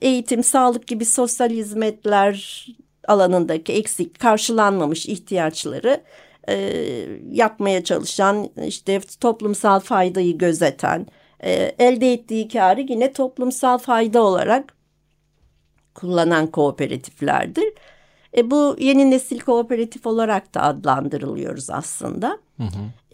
Eğitim, 0.00 0.44
sağlık 0.44 0.86
gibi 0.86 1.04
sosyal 1.04 1.50
hizmetler 1.50 2.66
alanındaki 3.08 3.72
eksik, 3.72 4.20
karşılanmamış 4.20 5.06
ihtiyaçları 5.06 6.02
e, 6.48 6.54
yapmaya 7.30 7.84
çalışan, 7.84 8.48
işte 8.66 9.00
toplumsal 9.20 9.80
faydayı 9.80 10.38
gözeten, 10.38 11.06
e, 11.44 11.52
elde 11.78 12.12
ettiği 12.12 12.48
karı 12.48 12.80
yine 12.80 13.12
toplumsal 13.12 13.78
fayda 13.78 14.22
olarak 14.22 14.76
kullanan 15.94 16.46
kooperatiflerdir. 16.46 17.74
E, 18.38 18.50
bu 18.50 18.76
yeni 18.78 19.10
nesil 19.10 19.40
kooperatif 19.40 20.06
olarak 20.06 20.54
da 20.54 20.62
adlandırılıyoruz 20.62 21.70
aslında. 21.70 22.38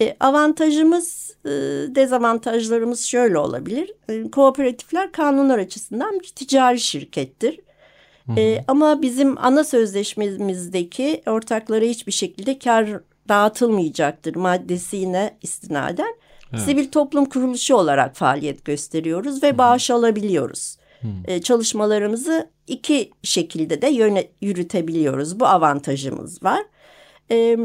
E, 0.01 0.17
avantajımız, 0.21 1.37
e, 1.45 1.51
dezavantajlarımız 1.95 3.05
şöyle 3.05 3.39
olabilir. 3.39 3.93
E, 4.09 4.31
kooperatifler 4.31 5.13
kanunlar 5.13 5.59
açısından 5.59 6.21
bir 6.21 6.29
ticari 6.29 6.81
şirkettir. 6.81 7.61
E, 8.37 8.65
ama 8.69 9.03
bizim 9.03 9.39
ana 9.39 9.65
sözleşmemizdeki 9.65 11.23
ortaklara 11.27 11.85
hiçbir 11.85 12.13
şekilde 12.13 12.59
kar 12.59 12.89
dağıtılmayacaktır 13.29 14.37
maddesine 14.37 15.37
istinaden. 15.43 16.15
Sivil 16.57 16.91
toplum 16.91 17.25
kuruluşu 17.25 17.77
olarak 17.77 18.17
faaliyet 18.17 18.65
gösteriyoruz 18.65 19.43
ve 19.43 19.59
bağış 19.59 19.91
alabiliyoruz. 19.91 20.77
E, 21.25 21.43
çalışmalarımızı 21.43 22.51
iki 22.67 23.11
şekilde 23.23 23.83
de 23.83 23.89
yöne, 23.89 24.29
yürütebiliyoruz. 24.41 25.41
Bu 25.41 25.47
avantajımız 25.47 26.43
var. 26.43 26.63
E, 27.31 27.57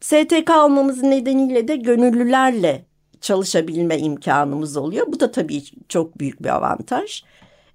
STK 0.00 0.50
olmamızın 0.50 1.10
nedeniyle 1.10 1.68
de 1.68 1.76
gönüllülerle 1.76 2.84
çalışabilme 3.20 3.98
imkanımız 3.98 4.76
oluyor. 4.76 5.06
Bu 5.12 5.20
da 5.20 5.30
tabii 5.30 5.62
çok 5.88 6.18
büyük 6.18 6.42
bir 6.42 6.48
avantaj. 6.48 7.22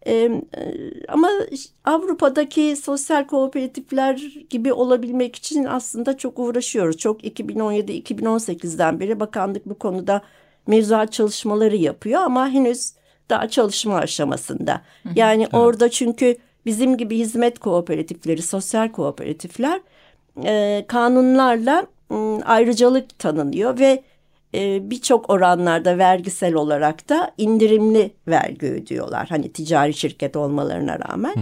Ee, 0.08 0.41
ama 1.08 1.29
Avrupa'daki 1.86 2.75
sosyal 2.75 3.27
kooperatifler 3.27 4.15
gibi 4.50 4.74
olabilmek 4.74 5.36
için 5.36 5.63
aslında 5.63 6.17
çok 6.17 6.39
uğraşıyoruz. 6.39 6.98
Çok 6.98 7.24
2017-2018'den 7.24 9.00
beri 9.00 9.20
bakanlık 9.20 9.65
bu 9.65 9.79
konuda 9.79 10.22
mevzuat 10.67 11.13
çalışmaları 11.13 11.75
yapıyor 11.75 12.22
ama 12.22 12.50
henüz 12.50 12.94
daha 13.29 13.50
çalışma 13.50 13.96
aşamasında. 13.96 14.82
Yani 15.15 15.48
orada 15.53 15.89
çünkü 15.89 16.38
bizim 16.65 16.98
gibi 16.98 17.17
hizmet 17.17 17.60
kooperatifleri, 17.60 18.41
sosyal 18.41 18.89
kooperatifler 18.91 19.82
e, 20.46 20.86
kanunlarla 20.88 21.88
m, 22.10 22.44
ayrıcalık 22.44 23.20
tanınıyor 23.20 23.79
ve 23.79 24.03
e, 24.55 24.89
birçok 24.89 25.29
oranlarda 25.29 25.98
vergisel 25.98 26.53
olarak 26.53 27.10
da 27.10 27.32
indirimli 27.38 28.12
vergi 28.27 28.67
ödüyorlar. 28.67 29.27
Hani 29.29 29.53
ticari 29.53 29.94
şirket 29.94 30.36
olmalarına 30.36 31.00
rağmen. 31.00 31.36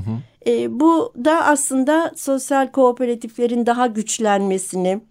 E, 0.47 0.79
bu 0.79 1.13
da 1.25 1.45
aslında 1.45 2.11
sosyal 2.15 2.71
kooperatiflerin 2.71 3.65
daha 3.65 3.87
güçlenmesini 3.87 5.01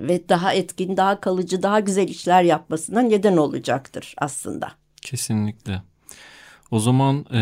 ve 0.00 0.28
daha 0.28 0.54
etkin, 0.54 0.96
daha 0.96 1.20
kalıcı, 1.20 1.62
daha 1.62 1.80
güzel 1.80 2.08
işler 2.08 2.42
yapmasına 2.42 3.00
neden 3.00 3.36
olacaktır 3.36 4.14
aslında. 4.18 4.79
Kesinlikle. 5.02 5.82
O 6.70 6.78
zaman 6.78 7.26
e, 7.32 7.38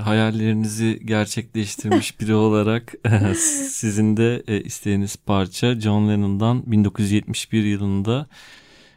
hayallerinizi 0.00 1.00
gerçekleştirmiş 1.04 2.20
biri 2.20 2.34
olarak 2.34 2.94
e, 3.04 3.34
sizin 3.70 4.16
de 4.16 4.42
e, 4.48 4.60
istediğiniz 4.60 5.16
parça 5.16 5.80
John 5.80 6.08
Lennon'dan 6.08 6.62
1971 6.66 7.64
yılında 7.64 8.26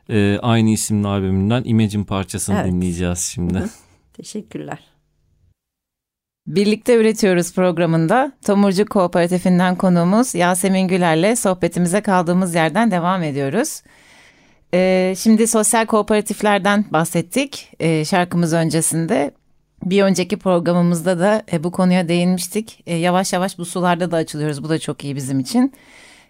e, 0.09 0.39
aynı 0.41 0.69
isimli 0.69 1.07
albümünden 1.07 1.63
Imagine 1.65 2.03
parçasını 2.03 2.55
Evet. 2.55 2.65
dinleyeceğiz 2.71 3.19
şimdi. 3.19 3.63
Teşekkürler. 4.13 4.79
Birlikte 6.47 6.95
Üretiyoruz 6.95 7.53
programında 7.53 8.31
Tomurcuk 8.45 8.89
Kooperatifinden 8.89 9.75
konuğumuz 9.75 10.35
Yasemin 10.35 10.87
Güler'le 10.87 11.35
sohbetimize 11.35 12.01
kaldığımız 12.01 12.55
yerden 12.55 12.91
devam 12.91 13.23
ediyoruz. 13.23 13.81
Ee, 14.75 15.13
şimdi 15.17 15.47
sosyal 15.47 15.85
kooperatiflerden 15.85 16.85
bahsettik 16.91 17.71
ee, 17.79 18.05
şarkımız 18.05 18.53
öncesinde. 18.53 19.31
Bir 19.85 20.03
önceki 20.03 20.37
programımızda 20.37 21.19
da 21.19 21.43
e, 21.51 21.63
bu 21.63 21.71
konuya 21.71 22.07
değinmiştik. 22.07 22.83
E, 22.87 22.95
yavaş 22.95 23.33
yavaş 23.33 23.57
bu 23.57 23.65
sularda 23.65 24.11
da 24.11 24.17
açılıyoruz. 24.17 24.63
Bu 24.63 24.69
da 24.69 24.79
çok 24.79 25.03
iyi 25.03 25.15
bizim 25.15 25.39
için. 25.39 25.73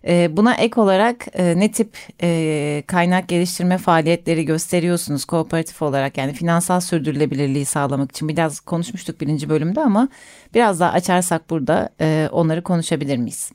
E, 0.08 0.38
buna 0.38 0.54
ek 0.54 0.82
olarak 0.82 1.26
e, 1.34 1.60
ne 1.60 1.72
tip 1.72 1.98
e, 2.22 2.84
kaynak 2.88 3.28
geliştirme 3.28 3.78
faaliyetleri 3.78 4.46
gösteriyorsunuz 4.46 5.26
kooperatif 5.26 5.82
olarak? 5.82 6.18
Yani 6.18 6.34
finansal 6.34 6.80
sürdürülebilirliği 6.80 7.66
sağlamak 7.66 8.12
için 8.12 8.28
biraz 8.28 8.60
konuşmuştuk 8.60 9.22
birinci 9.22 9.50
bölümde 9.50 9.82
ama 9.82 10.10
biraz 10.54 10.80
daha 10.80 10.92
açarsak 10.92 11.50
burada 11.50 11.90
e, 12.02 12.30
onları 12.32 12.64
konuşabilir 12.64 13.18
miyiz? 13.18 13.52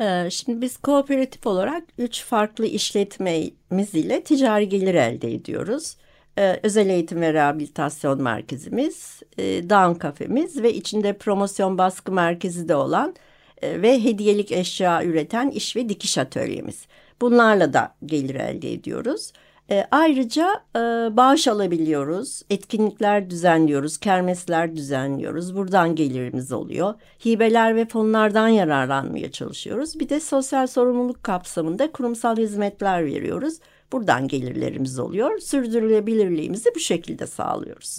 Ee, 0.00 0.28
Şimdi 0.30 0.60
biz 0.60 0.76
kooperatif 0.76 1.46
olarak 1.46 1.84
üç 1.98 2.24
farklı 2.24 2.66
işletmemiz 2.66 3.94
ile 3.94 4.24
ticari 4.24 4.68
gelir 4.68 4.94
elde 4.94 5.34
ediyoruz. 5.34 5.96
Ee, 6.38 6.60
Özel 6.62 6.88
Eğitim 6.88 7.20
ve 7.20 7.32
Rehabilitasyon 7.32 8.22
Merkezimiz, 8.22 9.22
e, 9.38 9.70
Down 9.70 9.98
Kafemiz 9.98 10.62
ve 10.62 10.74
içinde 10.74 11.12
promosyon 11.18 11.78
baskı 11.78 12.12
merkezi 12.12 12.68
de 12.68 12.74
olan 12.74 13.14
e, 13.62 13.82
ve 13.82 14.04
hediyelik 14.04 14.52
eşya 14.52 15.04
üreten 15.04 15.50
iş 15.50 15.76
ve 15.76 15.88
dikiş 15.88 16.18
atölyemiz. 16.18 16.86
Bunlarla 17.20 17.72
da 17.72 17.94
gelir 18.06 18.34
elde 18.34 18.72
ediyoruz. 18.72 19.32
E, 19.70 19.86
ayrıca 19.90 20.62
e, 20.76 20.78
bağış 21.16 21.48
alabiliyoruz, 21.48 22.42
etkinlikler 22.50 23.30
düzenliyoruz, 23.30 23.98
kermesler 23.98 24.76
düzenliyoruz. 24.76 25.56
Buradan 25.56 25.94
gelirimiz 25.94 26.52
oluyor. 26.52 26.94
Hibeler 27.26 27.76
ve 27.76 27.86
fonlardan 27.86 28.48
yararlanmaya 28.48 29.30
çalışıyoruz. 29.32 30.00
Bir 30.00 30.08
de 30.08 30.20
sosyal 30.20 30.66
sorumluluk 30.66 31.22
kapsamında 31.22 31.92
kurumsal 31.92 32.36
hizmetler 32.36 33.06
veriyoruz. 33.06 33.54
Buradan 33.92 34.28
gelirlerimiz 34.28 34.98
oluyor. 34.98 35.38
Sürdürülebilirliğimizi 35.38 36.70
bu 36.74 36.80
şekilde 36.80 37.26
sağlıyoruz. 37.26 37.98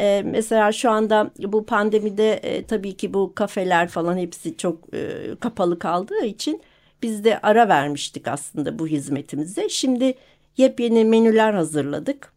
E, 0.00 0.22
mesela 0.26 0.72
şu 0.72 0.90
anda 0.90 1.30
bu 1.38 1.66
pandemide 1.66 2.32
e, 2.32 2.66
tabii 2.66 2.96
ki 2.96 3.14
bu 3.14 3.32
kafeler 3.34 3.88
falan 3.88 4.16
hepsi 4.16 4.56
çok 4.56 4.94
e, 4.94 5.34
kapalı 5.40 5.78
kaldığı 5.78 6.24
için 6.24 6.62
biz 7.02 7.24
de 7.24 7.38
ara 7.38 7.68
vermiştik 7.68 8.28
aslında 8.28 8.78
bu 8.78 8.86
hizmetimize. 8.86 9.68
Şimdi 9.68 10.14
yepyeni 10.56 11.04
menüler 11.04 11.54
hazırladık. 11.54 12.32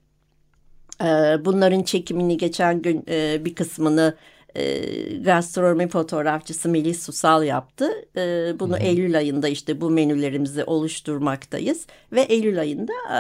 E, 1.02 1.06
bunların 1.46 1.84
çekimini 1.84 2.38
geçen 2.38 2.82
gün 2.82 3.06
e, 3.10 3.46
bir 3.46 3.56
kısmını 3.56 4.16
e, 4.56 4.82
gastronomi 5.18 5.88
fotoğrafçısı 5.88 6.70
Melis 6.70 7.04
Susal 7.04 7.44
yaptı. 7.44 7.90
E, 8.16 8.54
bunu 8.60 8.78
Eylül 8.78 9.18
ayında 9.18 9.48
işte 9.48 9.82
bu 9.82 9.90
menülerimizi 9.90 10.64
oluşturmaktayız 10.64 11.88
ve 12.12 12.22
Eylül 12.22 12.60
ayında 12.60 12.94
e, 12.94 13.20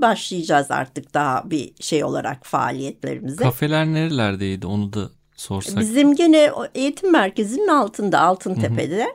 başlayacağız 0.00 0.70
artık 0.70 1.14
daha 1.14 1.50
bir 1.50 1.72
şey 1.80 2.04
olarak 2.04 2.46
faaliyetlerimize. 2.46 3.44
Kafeler 3.44 3.86
nerelerdeydi 3.86 4.66
onu 4.66 4.92
da 4.92 5.10
sorsak. 5.36 5.80
Bizim 5.80 6.14
gene 6.14 6.50
eğitim 6.74 7.12
merkezinin 7.12 7.68
altında 7.68 8.20
Altıntepe'de. 8.20 9.06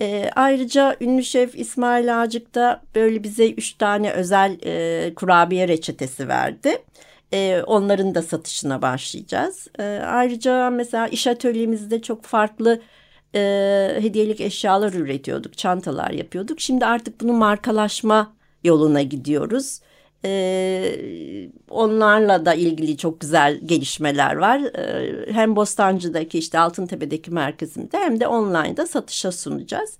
E, 0.00 0.30
ayrıca 0.36 0.96
ünlü 1.00 1.24
şef 1.24 1.54
İsmail 1.58 2.22
Ağacık 2.22 2.54
da 2.54 2.82
böyle 2.94 3.22
bize 3.22 3.50
üç 3.50 3.72
tane 3.72 4.12
özel 4.12 4.58
e, 4.64 5.14
kurabiye 5.14 5.68
reçetesi 5.68 6.28
verdi. 6.28 6.82
E, 7.32 7.62
onların 7.66 8.14
da 8.14 8.22
satışına 8.22 8.82
başlayacağız. 8.82 9.68
E, 9.78 9.82
ayrıca 10.06 10.70
mesela 10.70 11.08
iş 11.08 11.26
atölyemizde 11.26 12.02
çok 12.02 12.24
farklı 12.24 12.80
e, 13.34 13.40
hediyelik 14.00 14.40
eşyalar 14.40 14.92
üretiyorduk, 14.92 15.58
çantalar 15.58 16.10
yapıyorduk. 16.10 16.60
Şimdi 16.60 16.86
artık 16.86 17.20
bunu 17.20 17.32
markalaşma 17.32 18.36
yoluna 18.64 19.02
gidiyoruz. 19.02 19.80
Ee, 20.24 21.48
onlarla 21.70 22.46
da 22.46 22.54
ilgili 22.54 22.96
çok 22.96 23.20
güzel 23.20 23.60
gelişmeler 23.64 24.36
var. 24.36 24.60
Ee, 24.78 25.32
hem 25.32 25.56
Bostancı'daki 25.56 26.38
işte 26.38 26.58
Altıntepe'deki 26.58 27.30
merkezimde 27.30 27.98
hem 27.98 28.20
de 28.20 28.26
online'da 28.26 28.86
satışa 28.86 29.32
sunacağız. 29.32 29.98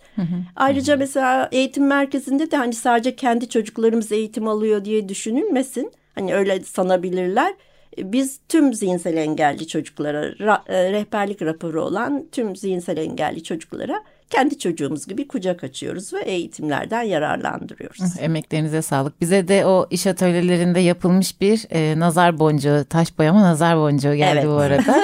Ayrıca 0.57 0.97
mesela 0.97 1.49
eğitim 1.53 1.87
merkezinde 1.87 2.51
de 2.51 2.57
hani 2.57 2.73
sadece 2.73 3.17
kendi 3.17 3.49
çocuklarımız 3.49 4.13
eğitim 4.13 4.49
alıyor 4.49 4.85
diye 4.85 5.09
düşünülmesin. 5.09 5.93
Hani 6.15 6.35
öyle 6.35 6.61
sanabilirler. 6.61 7.55
Biz 7.99 8.41
tüm 8.49 8.75
zihinsel 8.75 9.17
engelli 9.17 9.67
çocuklara 9.69 10.27
ra- 10.31 10.73
e, 10.73 10.93
rehberlik 10.93 11.43
raporu 11.43 11.83
olan 11.85 12.27
tüm 12.33 12.57
zihinsel 12.57 12.97
engelli 12.97 13.43
çocuklara 13.43 14.03
kendi 14.31 14.59
çocuğumuz 14.59 15.07
gibi 15.07 15.29
kucak 15.29 15.65
açıyoruz 15.65 16.13
ve 16.15 16.21
eğitimlerden 16.21 17.03
yararlandırıyoruz. 17.03 18.01
Emeklerinize 18.21 18.83
sağlık. 18.83 19.21
Bize 19.21 19.49
de 19.49 19.67
o 19.67 19.87
iş 19.91 20.07
atölyelerinde 20.07 20.81
yapılmış 20.81 21.41
bir 21.41 21.67
e, 21.71 21.99
nazar 22.01 22.39
boncuğu, 22.39 22.85
taş 22.91 23.19
boyama 23.19 23.43
nazar 23.43 23.77
boncuğu 23.77 24.15
geldi 24.15 24.39
Evet. 24.39 24.47
bu 24.47 24.53
arada. 24.57 24.97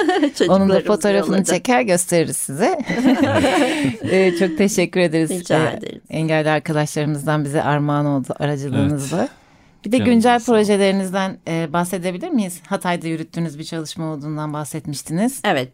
Onun 0.49 0.69
da 0.69 0.79
fotoğrafını 0.81 1.35
yolladı. 1.35 1.51
çeker 1.51 1.81
gösteririz 1.81 2.37
size. 2.37 2.79
E, 4.11 4.35
çok 4.39 4.57
teşekkür 4.57 4.99
ederiz. 4.99 5.29
Rica 5.29 5.69
E, 5.69 5.73
ederiz. 5.77 6.01
Engelli 6.09 6.49
arkadaşlarımızdan 6.49 7.45
bize 7.45 7.63
armağan 7.63 8.05
oldu 8.05 8.27
aracılığınızla. 8.39 9.27
Bir 9.85 9.91
de 9.91 9.97
güncel 9.97 10.39
projelerinizden 10.39 11.37
e, 11.47 11.73
bahsedebilir 11.73 12.29
miyiz? 12.29 12.61
Hatay'da 12.67 13.07
yürüttüğünüz 13.07 13.59
bir 13.59 13.63
çalışma 13.63 14.13
olduğundan 14.13 14.53
bahsetmiştiniz. 14.53 15.41
Evet. 15.45 15.71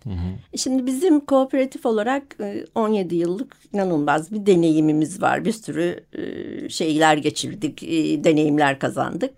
Şimdi 0.55 0.85
bizim 0.85 1.19
kooperatif 1.19 1.85
olarak 1.85 2.23
e, 2.39 2.65
17 2.75 3.15
yıllık 3.15 3.57
inanılmaz 3.73 4.31
bir 4.31 4.45
deneyimimiz 4.45 5.21
var. 5.21 5.45
Bir 5.45 5.51
sürü 5.51 6.05
e, 6.13 6.69
şeyler 6.69 7.17
geçirdik, 7.17 7.83
e, 7.83 8.23
deneyimler 8.23 8.79
kazandık. 8.79 9.33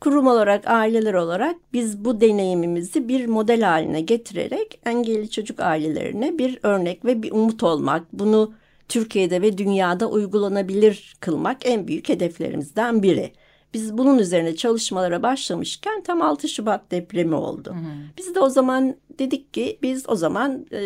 Kurum 0.00 0.26
olarak, 0.26 0.66
aileler 0.66 1.14
olarak 1.14 1.56
biz 1.72 2.04
bu 2.04 2.20
deneyimimizi 2.20 3.08
bir 3.08 3.26
model 3.26 3.62
haline 3.62 4.00
getirerek 4.00 4.80
engelli 4.86 5.30
çocuk 5.30 5.60
ailelerine 5.60 6.38
bir 6.38 6.58
örnek 6.62 7.04
ve 7.04 7.22
bir 7.22 7.32
umut 7.32 7.62
olmak, 7.62 8.12
bunu 8.12 8.52
Türkiye'de 8.88 9.42
ve 9.42 9.58
dünyada 9.58 10.06
uygulanabilir 10.06 11.16
kılmak 11.20 11.66
en 11.66 11.88
büyük 11.88 12.08
hedeflerimizden 12.08 13.02
biri. 13.02 13.32
Biz 13.74 13.98
bunun 13.98 14.18
üzerine 14.18 14.56
çalışmalara 14.56 15.22
başlamışken 15.22 16.02
tam 16.02 16.22
6 16.22 16.48
Şubat 16.48 16.90
depremi 16.90 17.34
oldu. 17.34 17.76
Biz 18.18 18.34
de 18.34 18.40
o 18.40 18.48
zaman 18.48 18.96
dedik 19.18 19.54
ki 19.54 19.78
biz 19.82 20.08
o 20.08 20.14
zaman 20.14 20.66
e, 20.72 20.78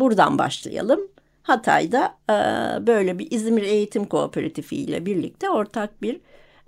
buradan 0.00 0.38
başlayalım. 0.38 1.00
Hatay'da 1.42 2.14
e, 2.30 2.34
böyle 2.86 3.18
bir 3.18 3.30
İzmir 3.30 3.62
Eğitim 3.62 4.04
Kooperatifi 4.04 4.76
ile 4.76 5.06
birlikte 5.06 5.50
ortak 5.50 6.02
bir 6.02 6.20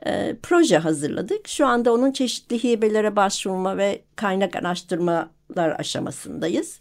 e, 0.07 0.37
proje 0.43 0.79
hazırladık. 0.79 1.49
Şu 1.49 1.67
anda 1.67 1.93
onun 1.93 2.13
çeşitli 2.13 2.65
hibelere 2.65 3.17
başvurma 3.17 3.77
ve 3.77 4.03
kaynak 4.17 4.57
araştırmalar 4.57 5.71
aşamasındayız. 5.79 6.79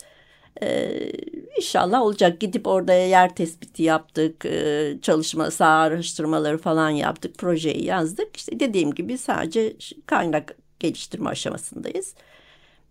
Ee, 0.62 1.12
inşallah 1.58 2.02
olacak. 2.02 2.40
Gidip 2.40 2.68
orada 2.68 2.94
yer 2.94 3.36
tespiti 3.36 3.84
yaptık, 3.84 4.46
e, 4.46 4.94
çalışma 5.02 5.52
saha 5.52 5.80
araştırmaları 5.80 6.58
falan 6.58 6.90
yaptık, 6.90 7.38
projeyi 7.38 7.86
yazdık. 7.86 8.38
İşte 8.38 8.60
dediğim 8.60 8.92
gibi 8.92 9.18
sadece 9.18 9.76
kaynak 10.06 10.56
geliştirme 10.80 11.30
aşamasındayız. 11.30 12.16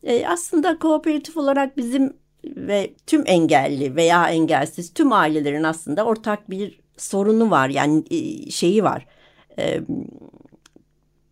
Ee, 0.02 0.26
aslında 0.26 0.78
kooperatif 0.78 1.36
olarak 1.36 1.76
bizim 1.76 2.12
ve 2.44 2.94
tüm 3.06 3.22
engelli 3.26 3.96
veya 3.96 4.30
engelsiz 4.30 4.94
tüm 4.94 5.12
ailelerin 5.12 5.62
aslında 5.62 6.04
ortak 6.04 6.50
bir 6.50 6.80
sorunu 6.96 7.50
var. 7.50 7.68
Yani 7.68 8.04
e, 8.10 8.50
şeyi 8.50 8.84
var. 8.84 9.06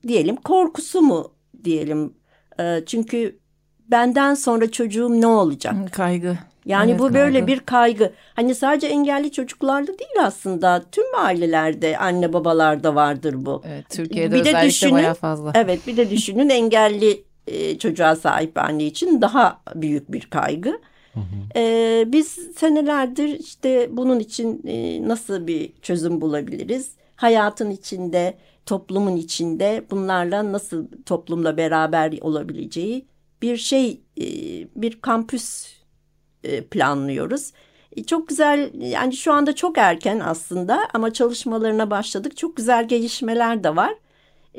Diyelim 0.08 0.36
korkusu 0.36 1.02
mu 1.02 1.32
diyelim. 1.64 2.14
Çünkü 2.86 3.38
benden 3.88 4.34
sonra 4.34 4.70
çocuğum 4.70 5.20
ne 5.20 5.26
olacak? 5.26 5.92
Kaygı. 5.92 6.38
Yani 6.68 6.90
Evet, 6.90 7.00
bu 7.00 7.14
böyle 7.14 7.32
kaygı. 7.38 7.46
bir 7.46 7.60
kaygı. 7.60 8.12
Hani 8.34 8.54
sadece 8.54 8.86
engelli 8.86 9.32
çocuklarda 9.32 9.86
değil 9.98 10.10
aslında. 10.22 10.82
Tüm 10.92 11.04
ailelerde, 11.16 11.98
anne 11.98 12.32
babalarda 12.32 12.94
vardır 12.94 13.34
bu. 13.38 13.62
Evet, 13.66 13.84
Türkiye'de 13.90 14.34
Bir 14.34 14.44
de 14.44 14.48
özellikle 14.48 14.68
düşünün- 14.68 14.94
bayağı 14.94 15.14
fazla. 15.14 15.52
Evet 15.54 15.86
bir 15.86 15.96
de 15.96 16.10
düşünün 16.10 16.48
engelli 16.48 17.24
e, 17.46 17.78
çocuğa 17.78 18.16
sahip 18.16 18.58
anne 18.58 18.84
için 18.84 19.20
daha 19.20 19.60
büyük 19.74 20.12
bir 20.12 20.20
kaygı. 20.20 20.80
E, 21.56 22.04
biz 22.06 22.26
senelerdir 22.56 23.28
işte 23.38 23.88
bunun 23.92 24.18
için 24.18 24.62
e, 24.66 25.08
nasıl 25.08 25.46
bir 25.46 25.72
çözüm 25.82 26.20
bulabiliriz? 26.20 26.90
Hayatın 27.16 27.70
içinde, 27.70 28.38
toplumun 28.66 29.16
içinde 29.16 29.84
bunlarla 29.90 30.52
nasıl 30.52 30.86
toplumla 31.06 31.56
beraber 31.56 32.14
olabileceği 32.20 33.06
bir 33.42 33.56
şey, 33.56 34.00
e, 34.20 34.24
bir 34.76 35.00
kampüs 35.00 35.77
planlıyoruz. 36.70 37.52
E, 37.96 38.04
Çok 38.04 38.28
güzel 38.28 38.70
yani 38.74 39.16
şu 39.16 39.32
anda 39.32 39.54
çok 39.54 39.78
erken 39.78 40.20
aslında 40.20 40.88
ama 40.94 41.12
çalışmalarına 41.12 41.90
başladık. 41.90 42.36
Çok 42.36 42.56
güzel 42.56 42.88
gelişmeler 42.88 43.64
de 43.64 43.76
var. 43.76 43.94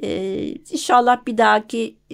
Ee, 0.03 0.47
inşallah 0.71 1.25
bir 1.27 1.37
dahaki 1.37 1.95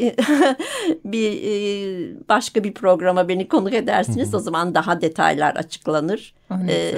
bir 1.06 1.32
e, 1.44 2.30
başka 2.30 2.64
bir 2.64 2.74
programa 2.74 3.28
beni 3.28 3.48
konuk 3.48 3.74
edersiniz. 3.74 4.34
O 4.34 4.40
zaman 4.40 4.76
daha 4.76 5.02
detaylar 5.02 5.56
açıklanır. 5.56 6.34
Ah. 6.50 6.68
Ee, 6.70 6.94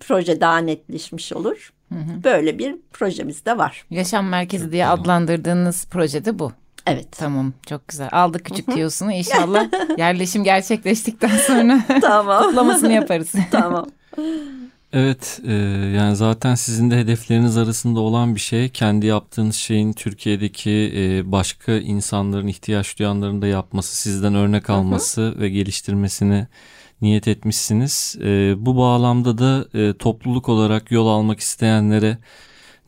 proje 0.00 0.40
daha 0.40 0.58
netleşmiş 0.58 1.32
olur. 1.32 1.72
Böyle 2.24 2.58
bir 2.58 2.76
projemiz 2.92 3.44
de 3.44 3.58
var. 3.58 3.86
Yaşam 3.90 4.28
merkezi 4.28 4.72
diye 4.72 4.86
adlandırdığınız 4.86 5.86
projede 5.86 6.38
bu. 6.38 6.52
Evet. 6.88 7.08
Tamam 7.12 7.52
çok 7.68 7.88
güzel. 7.88 8.08
Aldık 8.12 8.44
küçük 8.44 8.66
tiyosunu 8.72 9.12
inşallah 9.12 9.66
yerleşim 9.98 10.44
gerçekleştikten 10.44 11.36
sonra 11.36 11.84
tamam. 12.00 12.42
kutlamasını 12.42 12.92
yaparız. 12.92 13.32
tamam. 13.50 13.86
Evet 14.92 15.40
e, 15.46 15.52
yani 15.96 16.16
zaten 16.16 16.54
sizin 16.54 16.90
de 16.90 16.98
hedefleriniz 16.98 17.56
arasında 17.56 18.00
olan 18.00 18.34
bir 18.34 18.40
şey 18.40 18.68
kendi 18.68 19.06
yaptığınız 19.06 19.56
şeyin 19.56 19.92
Türkiye'deki 19.92 20.92
e, 20.96 21.32
başka 21.32 21.72
insanların 21.72 22.46
ihtiyaç 22.46 22.98
duyanların 22.98 23.42
da 23.42 23.46
yapması 23.46 23.96
sizden 23.96 24.34
örnek 24.34 24.70
alması 24.70 25.40
ve 25.40 25.48
geliştirmesini 25.48 26.46
niyet 27.02 27.28
etmişsiniz. 27.28 28.16
E, 28.20 28.54
bu 28.58 28.76
bağlamda 28.76 29.38
da 29.38 29.78
e, 29.78 29.94
topluluk 29.98 30.48
olarak 30.48 30.90
yol 30.90 31.06
almak 31.06 31.40
isteyenlere 31.40 32.18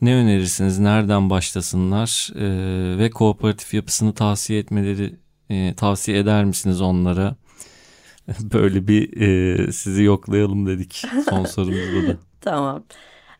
ne 0.01 0.15
önerirsiniz? 0.15 0.79
Nereden 0.79 1.29
başlasınlar? 1.29 2.29
E, 2.35 2.97
ve 2.97 3.09
kooperatif 3.09 3.73
yapısını 3.73 4.13
tavsiye 4.13 4.59
etmeleri 4.59 5.15
e, 5.49 5.73
tavsiye 5.73 6.17
eder 6.19 6.45
misiniz 6.45 6.81
onlara? 6.81 7.35
Böyle 8.39 8.87
bir 8.87 9.21
e, 9.21 9.71
sizi 9.71 10.03
yoklayalım 10.03 10.65
dedik 10.67 11.03
son 11.29 11.45
sorumuzda 11.45 12.07
da. 12.07 12.17
Tamam. 12.41 12.83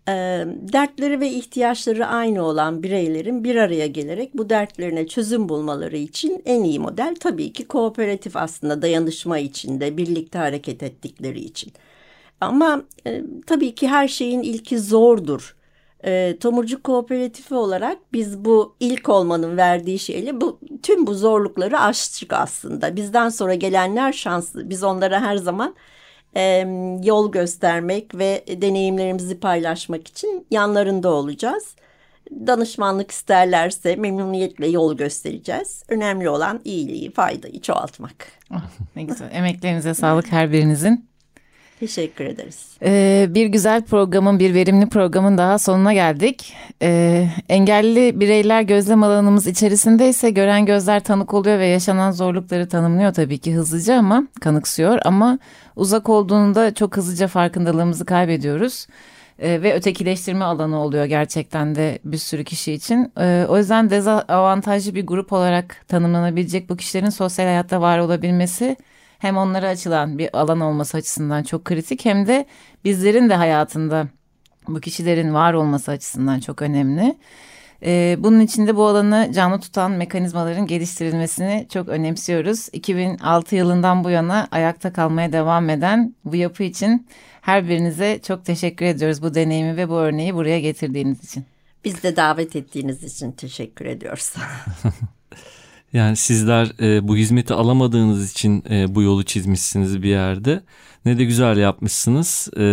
Ee, 0.07 0.45
dertleri 0.73 1.19
ve 1.19 1.29
ihtiyaçları 1.29 2.05
aynı 2.07 2.43
olan 2.43 2.83
bireylerin 2.83 3.43
bir 3.43 3.55
araya 3.55 3.87
gelerek 3.87 4.37
bu 4.37 4.49
dertlerine 4.49 5.07
çözüm 5.07 5.49
bulmaları 5.49 5.97
için 5.97 6.41
en 6.45 6.63
iyi 6.63 6.79
model 6.79 7.15
tabii 7.19 7.53
ki 7.53 7.67
kooperatif 7.67 8.35
aslında 8.35 8.81
dayanışma 8.81 9.37
içinde 9.37 9.97
birlikte 9.97 10.37
hareket 10.37 10.83
ettikleri 10.83 11.39
için. 11.39 11.73
Ama 12.41 12.83
e, 13.07 13.23
tabii 13.47 13.75
ki 13.75 13.87
her 13.87 14.07
şeyin 14.07 14.41
ilki 14.41 14.79
zordur. 14.79 15.55
E, 16.05 16.37
Tomurcuk 16.39 16.83
Kooperatifi 16.83 17.55
olarak 17.55 17.97
biz 18.13 18.45
bu 18.45 18.75
ilk 18.79 19.09
olmanın 19.09 19.57
verdiği 19.57 19.99
şeyle 19.99 20.41
bu 20.41 20.59
tüm 20.83 21.07
bu 21.07 21.13
zorlukları 21.13 21.79
aştık 21.79 22.33
aslında. 22.33 22.95
Bizden 22.95 23.29
sonra 23.29 23.53
gelenler 23.53 24.13
şanslı. 24.13 24.69
Biz 24.69 24.83
onlara 24.83 25.21
her 25.21 25.35
zaman 25.35 25.75
e, 26.35 26.67
yol 27.03 27.31
göstermek 27.31 28.15
ve 28.15 28.45
deneyimlerimizi 28.61 29.39
paylaşmak 29.39 30.07
için 30.07 30.47
yanlarında 30.51 31.09
olacağız. 31.09 31.75
Danışmanlık 32.31 33.11
isterlerse 33.11 33.95
memnuniyetle 33.95 34.67
yol 34.67 34.97
göstereceğiz. 34.97 35.83
Önemli 35.89 36.29
olan 36.29 36.61
iyiliği, 36.65 37.11
faydayı 37.11 37.61
çoğaltmak. 37.61 38.15
Ah, 38.51 38.69
ne 38.95 39.03
güzel. 39.03 39.29
Emeklerinize 39.31 39.93
sağlık 39.93 40.31
her 40.31 40.51
birinizin. 40.51 41.10
Teşekkür 41.81 42.25
ederiz. 42.25 42.77
Ee, 42.83 43.25
bir 43.29 43.45
güzel 43.45 43.81
programın, 43.81 44.39
bir 44.39 44.53
verimli 44.53 44.89
programın 44.89 45.37
daha 45.37 45.59
sonuna 45.59 45.93
geldik. 45.93 46.53
Ee, 46.81 47.27
engelli 47.49 48.19
bireyler 48.19 48.61
gözlem 48.61 49.03
alanımız 49.03 49.47
içerisinde 49.47 50.09
ise 50.09 50.29
gören 50.29 50.65
gözler 50.65 51.03
tanık 51.03 51.33
oluyor 51.33 51.59
ve 51.59 51.67
yaşanan 51.67 52.11
zorlukları 52.11 52.69
tanımlıyor 52.69 53.13
tabii 53.13 53.37
ki 53.37 53.55
hızlıca 53.55 53.95
ama 53.95 54.27
kanıksıyor. 54.41 54.99
Ama 55.05 55.39
uzak 55.75 56.09
olduğunda 56.09 56.73
çok 56.73 56.97
hızlıca 56.97 57.27
farkındalığımızı 57.27 58.05
kaybediyoruz. 58.05 58.87
Ee, 59.39 59.61
ve 59.61 59.73
ötekileştirme 59.73 60.45
alanı 60.45 60.79
oluyor 60.79 61.05
gerçekten 61.05 61.75
de 61.75 61.99
bir 62.05 62.17
sürü 62.17 62.43
kişi 62.43 62.73
için. 62.73 63.11
Ee, 63.19 63.45
o 63.49 63.57
yüzden 63.57 63.89
dezavantajlı 63.89 64.95
bir 64.95 65.07
grup 65.07 65.33
olarak 65.33 65.85
tanımlanabilecek 65.87 66.69
bu 66.69 66.77
kişilerin 66.77 67.09
sosyal 67.09 67.45
hayatta 67.45 67.81
var 67.81 67.99
olabilmesi 67.99 68.77
hem 69.21 69.37
onlara 69.37 69.67
açılan 69.67 70.17
bir 70.17 70.37
alan 70.39 70.59
olması 70.59 70.97
açısından 70.97 71.43
çok 71.43 71.65
kritik 71.65 72.05
hem 72.05 72.27
de 72.27 72.45
bizlerin 72.85 73.29
de 73.29 73.35
hayatında 73.35 74.07
bu 74.67 74.79
kişilerin 74.79 75.33
var 75.33 75.53
olması 75.53 75.91
açısından 75.91 76.39
çok 76.39 76.61
önemli. 76.61 77.17
Ee, 77.83 78.15
bunun 78.19 78.39
için 78.39 78.67
de 78.67 78.75
bu 78.75 78.85
alanı 78.85 79.31
canlı 79.35 79.59
tutan 79.59 79.91
mekanizmaların 79.91 80.67
geliştirilmesini 80.67 81.67
çok 81.73 81.89
önemsiyoruz. 81.89 82.69
2006 82.73 83.55
yılından 83.55 84.03
bu 84.03 84.09
yana 84.09 84.47
ayakta 84.51 84.93
kalmaya 84.93 85.33
devam 85.33 85.69
eden 85.69 86.15
bu 86.25 86.35
yapı 86.35 86.63
için 86.63 87.07
her 87.41 87.69
birinize 87.69 88.19
çok 88.27 88.45
teşekkür 88.45 88.85
ediyoruz 88.85 89.21
bu 89.21 89.33
deneyimi 89.33 89.77
ve 89.77 89.89
bu 89.89 89.95
örneği 89.95 90.35
buraya 90.35 90.59
getirdiğiniz 90.59 91.23
için. 91.23 91.45
Biz 91.85 92.03
de 92.03 92.15
davet 92.15 92.55
ettiğiniz 92.55 93.03
için 93.03 93.31
teşekkür 93.31 93.85
ediyoruz. 93.85 94.33
Yani 95.93 96.15
sizler 96.15 96.71
e, 96.81 97.07
bu 97.07 97.17
hizmeti 97.17 97.53
alamadığınız 97.53 98.31
için 98.31 98.63
e, 98.69 98.95
bu 98.95 99.01
yolu 99.01 99.23
çizmişsiniz 99.23 100.03
bir 100.03 100.09
yerde. 100.09 100.63
Ne 101.05 101.17
de 101.17 101.23
güzel 101.25 101.57
yapmışsınız. 101.57 102.49
E, 102.57 102.63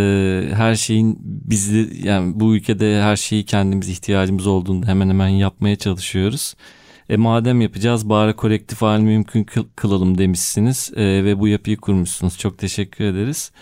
her 0.55 0.75
şeyin 0.75 1.19
bizde 1.23 2.09
yani 2.09 2.41
bu 2.41 2.57
ülkede 2.57 3.03
her 3.03 3.17
şeyi 3.17 3.45
kendimiz 3.45 3.89
ihtiyacımız 3.89 4.47
olduğunda 4.47 4.87
hemen 4.87 5.09
hemen 5.09 5.29
yapmaya 5.29 5.77
çalışıyoruz. 5.77 6.55
E, 7.09 7.17
madem 7.17 7.61
yapacağız 7.61 8.09
bari 8.09 8.33
kolektif 8.37 8.83
hal 8.83 9.01
mümkün 9.01 9.45
kıl- 9.45 9.67
kılalım 9.77 10.19
demişsiniz 10.19 10.91
e, 10.97 11.25
ve 11.25 11.39
bu 11.39 11.49
yapıyı 11.49 11.77
kurmuşsunuz. 11.77 12.39
Çok 12.39 12.59
teşekkür 12.59 13.05
ederiz. 13.05 13.53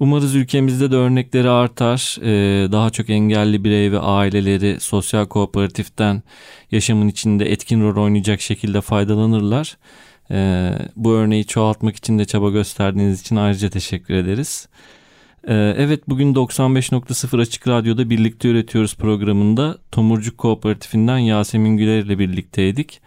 Umarız 0.00 0.34
ülkemizde 0.34 0.90
de 0.90 0.96
örnekleri 0.96 1.50
artar. 1.50 2.18
Ee, 2.22 2.72
daha 2.72 2.90
çok 2.90 3.10
engelli 3.10 3.64
birey 3.64 3.92
ve 3.92 3.98
aileleri 3.98 4.80
sosyal 4.80 5.26
kooperatiften 5.26 6.22
yaşamın 6.70 7.08
içinde 7.08 7.52
etkin 7.52 7.82
rol 7.82 8.04
oynayacak 8.04 8.40
şekilde 8.40 8.80
faydalanırlar. 8.80 9.76
Ee, 10.30 10.72
bu 10.96 11.12
örneği 11.12 11.46
çoğaltmak 11.46 11.96
için 11.96 12.18
de 12.18 12.24
çaba 12.24 12.50
gösterdiğiniz 12.50 13.20
için 13.20 13.36
ayrıca 13.36 13.70
teşekkür 13.70 14.14
ederiz. 14.14 14.68
Ee, 15.48 15.74
evet 15.76 16.08
bugün 16.08 16.34
95.0 16.34 17.40
Açık 17.40 17.68
Radyo'da 17.68 18.10
Birlikte 18.10 18.48
Üretiyoruz 18.48 18.96
programında 18.96 19.78
Tomurcuk 19.92 20.38
Kooperatifinden 20.38 21.18
Yasemin 21.18 21.76
Güler 21.76 21.98
ile 21.98 22.18
birlikteydik. 22.18 23.00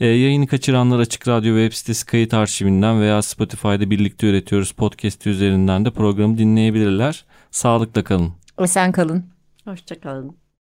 Ee, 0.00 0.06
yayını 0.06 0.46
kaçıranlar 0.46 0.98
Açık 0.98 1.28
Radyo 1.28 1.56
web 1.56 1.76
sitesi 1.76 2.06
kayıt 2.06 2.34
arşivinden 2.34 3.00
veya 3.00 3.22
Spotify'da 3.22 3.90
Birlikte 3.90 4.26
Üretiyoruz 4.26 4.72
podcast 4.72 5.26
üzerinden 5.26 5.84
de 5.84 5.90
programı 5.90 6.38
dinleyebilirler. 6.38 7.24
Sağlıkla 7.50 8.04
kalın. 8.04 8.32
Esen 8.58 8.92
kalın. 8.92 9.24
Hoşçakalın. 9.64 10.43